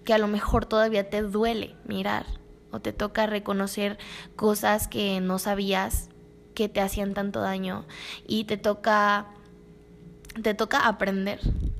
que 0.04 0.13
a 0.13 0.20
lo 0.20 0.28
mejor 0.28 0.65
todavía 0.65 1.10
te 1.10 1.24
duele 1.24 1.76
mirar, 1.86 2.26
o 2.72 2.80
te 2.80 2.94
toca 2.94 3.26
reconocer 3.26 3.98
cosas 4.36 4.88
que 4.88 5.20
no 5.22 5.39
sabías 5.39 6.10
que 6.54 6.70
te 6.70 6.82
hacían 6.82 7.13
tanto 7.13 7.39
daño 7.39 7.86
y 8.28 8.44
te 8.44 8.58
toca 8.58 9.28
te 10.42 10.54
toca 10.54 10.88
aprender 10.88 11.39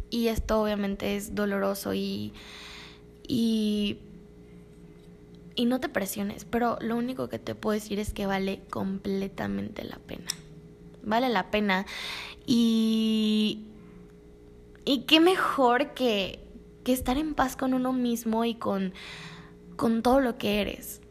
y 0.10 0.28
esto 0.28 0.62
obviamente 0.62 1.16
es 1.16 1.36
doloroso 1.36 1.94
y, 1.94 2.34
y, 3.28 4.00
y 5.56 5.66
no 5.66 5.80
te 5.80 5.90
presiones, 5.90 6.46
pero 6.46 6.78
lo 6.82 6.96
único 6.96 7.30
que 7.30 7.40
te 7.40 7.56
puedo 7.56 7.74
decir 7.74 8.00
es 8.00 8.14
que 8.14 8.26
vale 8.26 8.62
completamente 8.70 9.84
la 9.84 9.98
pena. 9.98 10.28
Vale 11.04 11.30
la 11.30 11.50
pena. 11.52 11.86
Y, 12.46 13.66
y 14.86 15.02
qué 15.02 15.20
mejor 15.20 15.94
que, 15.94 16.40
que 16.84 16.92
estar 16.92 17.18
en 17.18 17.36
paz 17.36 17.56
con 17.56 17.74
uno 17.74 17.94
mismo 17.94 18.46
y 18.46 18.56
con, 18.56 18.94
con 19.76 20.02
todo 20.02 20.20
lo 20.20 20.38
que 20.38 20.62
eres. 20.62 21.02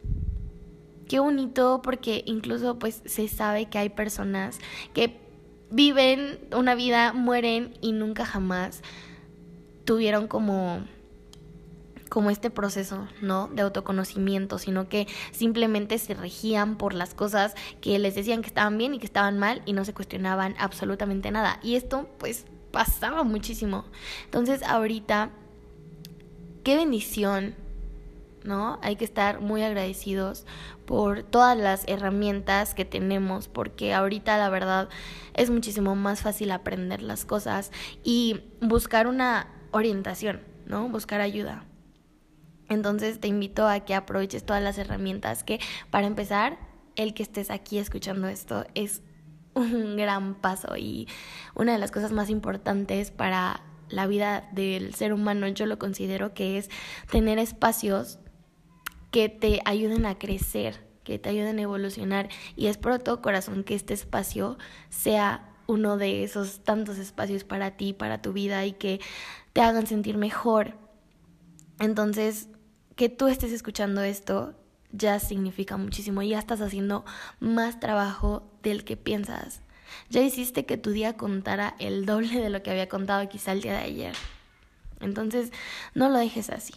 Qué 1.09 1.21
bonito 1.21 1.81
porque 1.83 2.23
incluso 2.27 2.79
pues 2.79 3.01
se 3.07 3.29
sabe 3.29 3.67
que 3.67 3.79
hay 3.79 3.89
personas 3.89 4.59
que 4.93 5.28
viven 5.71 6.39
una 6.55 6.75
vida, 6.75 7.13
mueren 7.13 7.75
y 7.81 7.93
nunca 7.93 8.25
jamás 8.25 8.83
tuvieron 9.85 10.29
como 10.29 10.83
como 12.09 12.31
este 12.31 12.51
proceso, 12.51 13.07
¿no? 13.21 13.49
De 13.49 13.63
autoconocimiento, 13.63 14.59
sino 14.59 14.89
que 14.89 15.07
simplemente 15.31 15.99
se 15.99 16.15
regían 16.15 16.77
por 16.77 16.95
las 16.95 17.13
cosas 17.15 17.55
que 17.81 17.99
les 17.99 18.15
decían 18.15 18.41
que 18.41 18.49
estaban 18.49 18.79
bien 18.79 18.95
y 18.95 18.99
que 18.99 19.07
estaban 19.07 19.39
mal 19.39 19.63
y 19.67 19.75
no 19.75 19.85
se 19.85 19.93
cuestionaban 19.93 20.55
absolutamente 20.59 21.31
nada. 21.31 21.61
Y 21.63 21.77
esto 21.77 22.09
pues 22.19 22.47
pasaba 22.71 23.25
muchísimo. 23.25 23.85
Entonces 24.25 24.63
ahorita, 24.63 25.31
qué 26.65 26.77
bendición 26.77 27.55
¿no? 28.45 28.79
Hay 28.83 28.97
que 28.97 29.05
estar 29.05 29.41
muy 29.41 29.63
agradecidos 29.63 30.47
por 30.87 31.23
todas 31.23 31.57
las 31.57 31.85
herramientas 31.87 32.75
que 32.75 32.85
tenemos, 32.85 33.49
porque 33.49 33.95
ahorita 33.95 34.39
la 34.39 34.49
verdad 34.51 34.89
es 35.35 35.51
muchísimo 35.51 35.97
más 35.97 36.23
fácil 36.23 36.51
aprender 36.51 37.03
las 37.03 37.25
cosas 37.25 37.71
y 38.03 38.41
buscar 38.61 39.07
una 39.07 39.49
orientación, 39.71 40.41
¿no? 40.67 40.89
Buscar 40.89 41.21
ayuda. 41.21 41.65
Entonces 42.69 43.21
te 43.21 43.29
invito 43.29 43.67
a 43.67 43.81
que 43.81 43.95
aproveches 43.95 44.45
todas 44.45 44.63
las 44.63 44.79
herramientas 44.79 45.43
que, 45.45 45.59
para 45.91 46.07
empezar, 46.07 46.59
el 46.97 47.15
que 47.15 47.23
estés 47.23 47.51
aquí 47.51 47.79
escuchando 47.79 48.29
esto 48.29 48.67
es 48.75 49.03
un 49.55 49.97
gran 49.97 50.35
paso 50.35 50.77
y 50.77 51.09
una 51.55 51.73
de 51.73 51.79
las 51.79 51.91
cosas 51.91 52.13
más 52.13 52.29
importantes 52.31 53.11
para 53.11 53.63
la 53.89 54.07
vida 54.07 54.49
del 54.53 54.95
ser 54.95 55.13
humano 55.13 55.49
yo 55.49 55.67
lo 55.67 55.79
considero 55.79 56.35
que 56.35 56.59
es 56.59 56.69
tener 57.11 57.39
espacios 57.39 58.19
que 59.11 59.29
te 59.29 59.61
ayuden 59.65 60.07
a 60.07 60.19
crecer, 60.19 60.87
que 61.05 61.19
te 61.19 61.31
ayuden 61.31 61.59
a 61.59 61.63
evolucionar 61.63 62.29
y 62.57 62.67
espero 62.67 62.99
de 62.99 63.05
todo 63.05 63.23
corazón 63.23 63.65
que 63.65 63.75
este 63.75 63.95
espacio 63.95 64.59
sea 64.91 65.55
uno 65.67 65.97
de 65.97 66.25
esos 66.25 66.65
tantos 66.65 66.99
espacios 66.99 67.45
para 67.45 67.77
ti, 67.77 67.93
para 67.93 68.23
tu 68.23 68.33
vida 68.33 68.65
y 68.65 68.73
que 68.73 69.01
te 69.53 69.61
hagan 69.61 69.87
sentir 69.87 70.17
mejor. 70.17 70.75
Entonces, 71.79 72.49
que 72.97 73.09
tú 73.09 73.29
estés 73.29 73.53
escuchando 73.53 74.03
esto 74.03 74.55
ya 74.91 75.21
significa 75.21 75.77
muchísimo, 75.77 76.23
ya 76.23 76.39
estás 76.39 76.61
haciendo 76.61 77.05
más 77.41 77.79
trabajo 77.79 78.51
del 78.63 78.85
que 78.85 78.97
piensas. 78.97 79.61
Ya 80.11 80.23
hiciste 80.23 80.67
que 80.67 80.79
tu 80.79 80.91
día 80.91 81.17
contara 81.17 81.75
el 81.79 82.07
doble 82.07 82.41
de 82.41 82.51
lo 82.51 82.63
que 82.63 82.71
había 82.71 82.89
contado 82.89 83.29
quizá 83.29 83.53
el 83.53 83.63
día 83.63 83.73
de 83.73 83.85
ayer. 83.85 84.15
Entonces, 85.01 85.53
no 85.95 86.09
lo 86.09 86.19
dejes 86.19 86.51
así. 86.51 86.75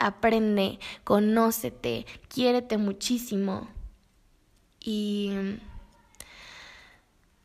Aprende, 0.00 0.80
conócete, 1.04 2.06
quiérete 2.28 2.78
muchísimo. 2.78 3.68
Y 4.80 5.30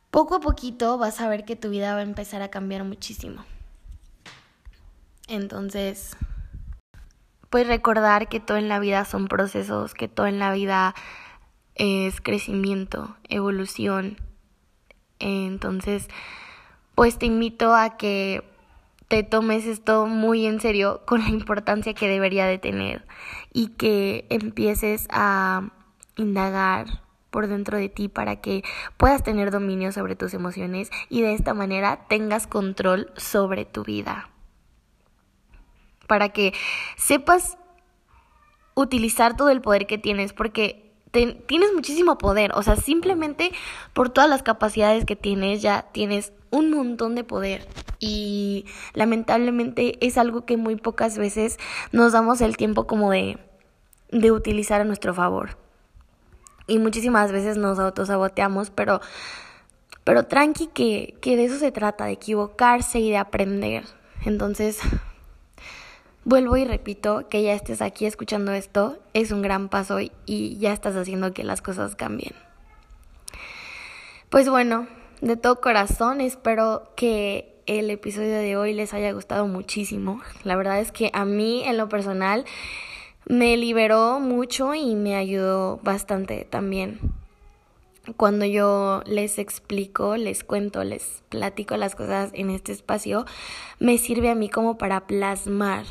poco 0.10 0.36
a 0.36 0.40
poquito 0.40 0.98
vas 0.98 1.20
a 1.20 1.28
ver 1.28 1.44
que 1.44 1.58
tu 1.58 1.70
vida 1.70 1.94
va 1.94 2.00
a 2.00 2.04
empezar 2.04 2.42
a 2.42 2.50
cambiar 2.50 2.86
muchísimo. 2.86 3.44
Entonces, 5.28 6.16
pues 7.50 7.68
recordar 7.68 8.30
que 8.30 8.40
todo 8.40 8.58
en 8.58 8.70
la 8.70 8.80
vida 8.80 9.04
son 9.04 9.28
procesos, 9.28 9.94
que 9.94 10.08
todo 10.08 10.28
en 10.28 10.40
la 10.40 10.54
vida 10.54 10.96
es 11.76 12.22
crecimiento, 12.22 13.18
evolución. 13.28 14.18
Entonces, 15.20 16.08
pues 16.96 17.18
te 17.18 17.26
invito 17.26 17.76
a 17.76 17.98
que 17.98 18.55
te 19.16 19.24
tomes 19.24 19.66
esto 19.66 20.08
muy 20.08 20.46
en 20.46 20.60
serio 20.60 21.04
con 21.06 21.22
la 21.22 21.30
importancia 21.30 21.94
que 21.94 22.10
debería 22.10 22.48
de 22.48 22.58
tener 22.58 23.06
y 23.54 23.70
que 23.70 24.26
empieces 24.30 25.08
a 25.10 25.70
indagar 26.18 27.02
por 27.30 27.48
dentro 27.48 27.78
de 27.78 27.88
ti 27.88 28.10
para 28.10 28.42
que 28.42 28.62
puedas 28.98 29.24
tener 29.24 29.52
dominio 29.52 29.94
sobre 29.94 30.18
tus 30.18 30.34
emociones 30.34 30.92
y 31.08 31.22
de 31.22 31.34
esta 31.34 31.54
manera 31.54 32.08
tengas 32.10 32.46
control 32.46 33.10
sobre 33.16 33.64
tu 33.64 33.86
vida. 33.86 34.30
Para 36.08 36.28
que 36.34 36.54
sepas 36.98 37.58
utilizar 38.74 39.38
todo 39.38 39.48
el 39.48 39.62
poder 39.62 39.88
que 39.88 39.98
tienes, 39.98 40.34
porque 40.34 40.85
tienes 41.16 41.74
muchísimo 41.74 42.18
poder, 42.18 42.52
o 42.54 42.64
sea, 42.64 42.76
simplemente 42.76 43.52
por 43.94 44.10
todas 44.10 44.30
las 44.30 44.44
capacidades 44.44 45.06
que 45.06 45.16
tienes 45.16 45.62
ya 45.62 45.88
tienes 45.92 46.34
un 46.52 46.72
montón 46.72 47.16
de 47.16 47.24
poder 47.24 47.68
y 48.00 48.66
lamentablemente 48.94 49.98
es 50.06 50.18
algo 50.18 50.46
que 50.46 50.58
muy 50.58 50.76
pocas 50.76 51.18
veces 51.18 51.58
nos 51.92 52.14
damos 52.14 52.42
el 52.42 52.58
tiempo 52.58 52.88
como 52.88 53.12
de, 53.12 53.38
de 54.12 54.32
utilizar 54.32 54.82
a 54.82 54.86
nuestro 54.86 55.14
favor. 55.14 55.58
Y 56.68 56.80
muchísimas 56.80 57.32
veces 57.32 57.58
nos 57.58 57.78
autosaboteamos, 57.78 58.72
pero, 58.72 59.00
pero 60.04 60.26
tranqui 60.26 60.68
que, 60.68 61.16
que 61.22 61.38
de 61.38 61.46
eso 61.46 61.58
se 61.58 61.72
trata, 61.72 62.06
de 62.06 62.14
equivocarse 62.14 63.00
y 63.00 63.12
de 63.12 63.18
aprender. 63.18 63.84
Entonces, 64.26 64.80
vuelvo 66.26 66.58
y 66.58 66.66
repito 66.66 67.30
que 67.30 67.42
ya 67.42 67.54
estés 67.54 67.82
aquí 67.82 68.06
escuchando 68.06 68.52
esto, 68.52 68.98
es 69.14 69.32
un 69.32 69.42
gran 69.42 69.70
paso 69.70 70.00
y 70.26 70.58
ya 70.58 70.74
estás 70.74 70.96
haciendo 70.96 71.34
que 71.34 71.46
las 71.46 71.62
cosas 71.62 71.96
cambien. 71.96 72.34
Pues 74.30 74.50
bueno, 74.50 74.88
de 75.22 75.38
todo 75.38 75.62
corazón 75.62 76.20
espero 76.20 76.92
que 76.96 77.56
el 77.68 77.90
episodio 77.90 78.38
de 78.38 78.58
hoy 78.58 78.74
les 78.74 78.94
haya 78.94 79.12
gustado 79.12 79.48
muchísimo. 79.48 80.22
La 80.44 80.56
verdad 80.56 80.80
es 80.80 80.92
que 80.92 81.10
a 81.14 81.26
mí 81.26 81.64
en 81.66 81.78
lo 81.78 81.90
personal 81.90 82.46
me 83.28 83.58
liberó 83.58 84.20
mucho 84.20 84.76
y 84.76 84.96
me 84.96 85.16
ayudó 85.16 85.80
bastante 85.84 86.46
también. 86.46 87.00
Cuando 88.18 88.46
yo 88.46 89.02
les 89.08 89.40
explico, 89.40 90.16
les 90.16 90.44
cuento, 90.44 90.84
les 90.84 91.24
platico 91.30 91.76
las 91.76 91.96
cosas 91.96 92.30
en 92.34 92.52
este 92.52 92.72
espacio, 92.72 93.26
me 93.80 93.98
sirve 93.98 94.30
a 94.30 94.36
mí 94.36 94.48
como 94.48 94.78
para 94.78 95.08
plasmar, 95.08 95.86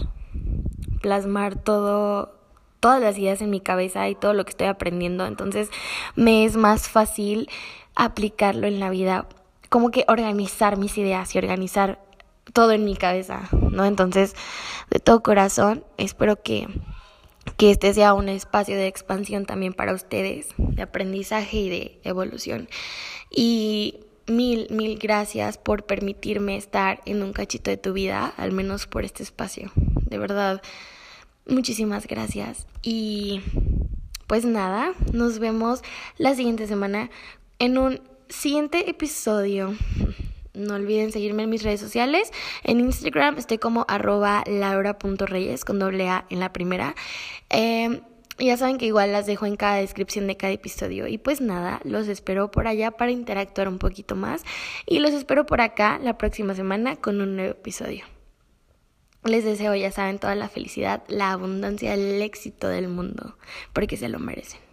plasmar 1.04 1.54
todo, 1.54 2.32
todas 2.80 2.98
las 3.02 3.18
ideas 3.18 3.42
en 3.42 3.50
mi 3.50 3.60
cabeza 3.60 4.08
y 4.08 4.14
todo 4.14 4.32
lo 4.32 4.46
que 4.46 4.52
estoy 4.52 4.68
aprendiendo. 4.68 5.26
Entonces 5.26 5.68
me 6.16 6.46
es 6.46 6.56
más 6.56 6.88
fácil 6.88 7.50
aplicarlo 7.94 8.66
en 8.66 8.80
la 8.80 8.88
vida, 8.88 9.28
como 9.68 9.90
que 9.90 10.06
organizar 10.08 10.78
mis 10.78 10.96
ideas 10.96 11.34
y 11.34 11.38
organizar 11.38 12.00
todo 12.54 12.72
en 12.72 12.86
mi 12.86 12.96
cabeza, 12.96 13.50
¿no? 13.52 13.84
Entonces, 13.84 14.34
de 14.88 14.98
todo 14.98 15.22
corazón, 15.22 15.84
espero 15.98 16.42
que, 16.42 16.68
que 17.58 17.70
este 17.70 17.92
sea 17.92 18.14
un 18.14 18.30
espacio 18.30 18.74
de 18.74 18.86
expansión 18.86 19.44
también 19.44 19.74
para 19.74 19.92
ustedes, 19.92 20.54
de 20.56 20.80
aprendizaje 20.80 21.58
y 21.58 21.68
de 21.68 22.00
evolución. 22.02 22.70
Y 23.30 24.03
mil, 24.26 24.66
mil 24.70 24.98
gracias 24.98 25.58
por 25.58 25.84
permitirme 25.84 26.56
estar 26.56 27.00
en 27.04 27.22
un 27.22 27.32
cachito 27.32 27.70
de 27.70 27.76
tu 27.76 27.92
vida, 27.92 28.32
al 28.36 28.52
menos 28.52 28.86
por 28.86 29.04
este 29.04 29.22
espacio. 29.22 29.72
De 29.74 30.18
verdad, 30.18 30.62
muchísimas 31.46 32.06
gracias. 32.06 32.66
Y 32.82 33.40
pues 34.26 34.44
nada, 34.44 34.92
nos 35.12 35.38
vemos 35.38 35.82
la 36.16 36.34
siguiente 36.34 36.66
semana 36.66 37.10
en 37.58 37.78
un 37.78 38.00
siguiente 38.28 38.88
episodio. 38.88 39.74
No 40.54 40.74
olviden 40.74 41.10
seguirme 41.10 41.42
en 41.42 41.50
mis 41.50 41.64
redes 41.64 41.80
sociales. 41.80 42.30
En 42.62 42.78
Instagram 42.80 43.38
estoy 43.38 43.58
como 43.58 43.84
arroba 43.88 44.44
laura.reyes 44.46 45.64
con 45.64 45.78
doble 45.78 46.08
A 46.08 46.26
en 46.30 46.38
la 46.40 46.52
primera. 46.52 46.94
Eh, 47.50 48.00
ya 48.38 48.56
saben 48.56 48.78
que 48.78 48.86
igual 48.86 49.12
las 49.12 49.26
dejo 49.26 49.46
en 49.46 49.56
cada 49.56 49.76
descripción 49.76 50.26
de 50.26 50.36
cada 50.36 50.52
episodio. 50.52 51.06
Y 51.06 51.18
pues 51.18 51.40
nada, 51.40 51.80
los 51.84 52.08
espero 52.08 52.50
por 52.50 52.66
allá 52.66 52.90
para 52.90 53.10
interactuar 53.10 53.68
un 53.68 53.78
poquito 53.78 54.16
más. 54.16 54.44
Y 54.86 54.98
los 54.98 55.12
espero 55.12 55.46
por 55.46 55.60
acá 55.60 55.98
la 56.02 56.18
próxima 56.18 56.54
semana 56.54 56.96
con 56.96 57.20
un 57.20 57.36
nuevo 57.36 57.52
episodio. 57.52 58.04
Les 59.24 59.44
deseo, 59.44 59.74
ya 59.74 59.90
saben, 59.90 60.18
toda 60.18 60.34
la 60.34 60.48
felicidad, 60.48 61.02
la 61.08 61.32
abundancia, 61.32 61.94
el 61.94 62.20
éxito 62.20 62.68
del 62.68 62.88
mundo, 62.88 63.38
porque 63.72 63.96
se 63.96 64.10
lo 64.10 64.18
merecen. 64.18 64.63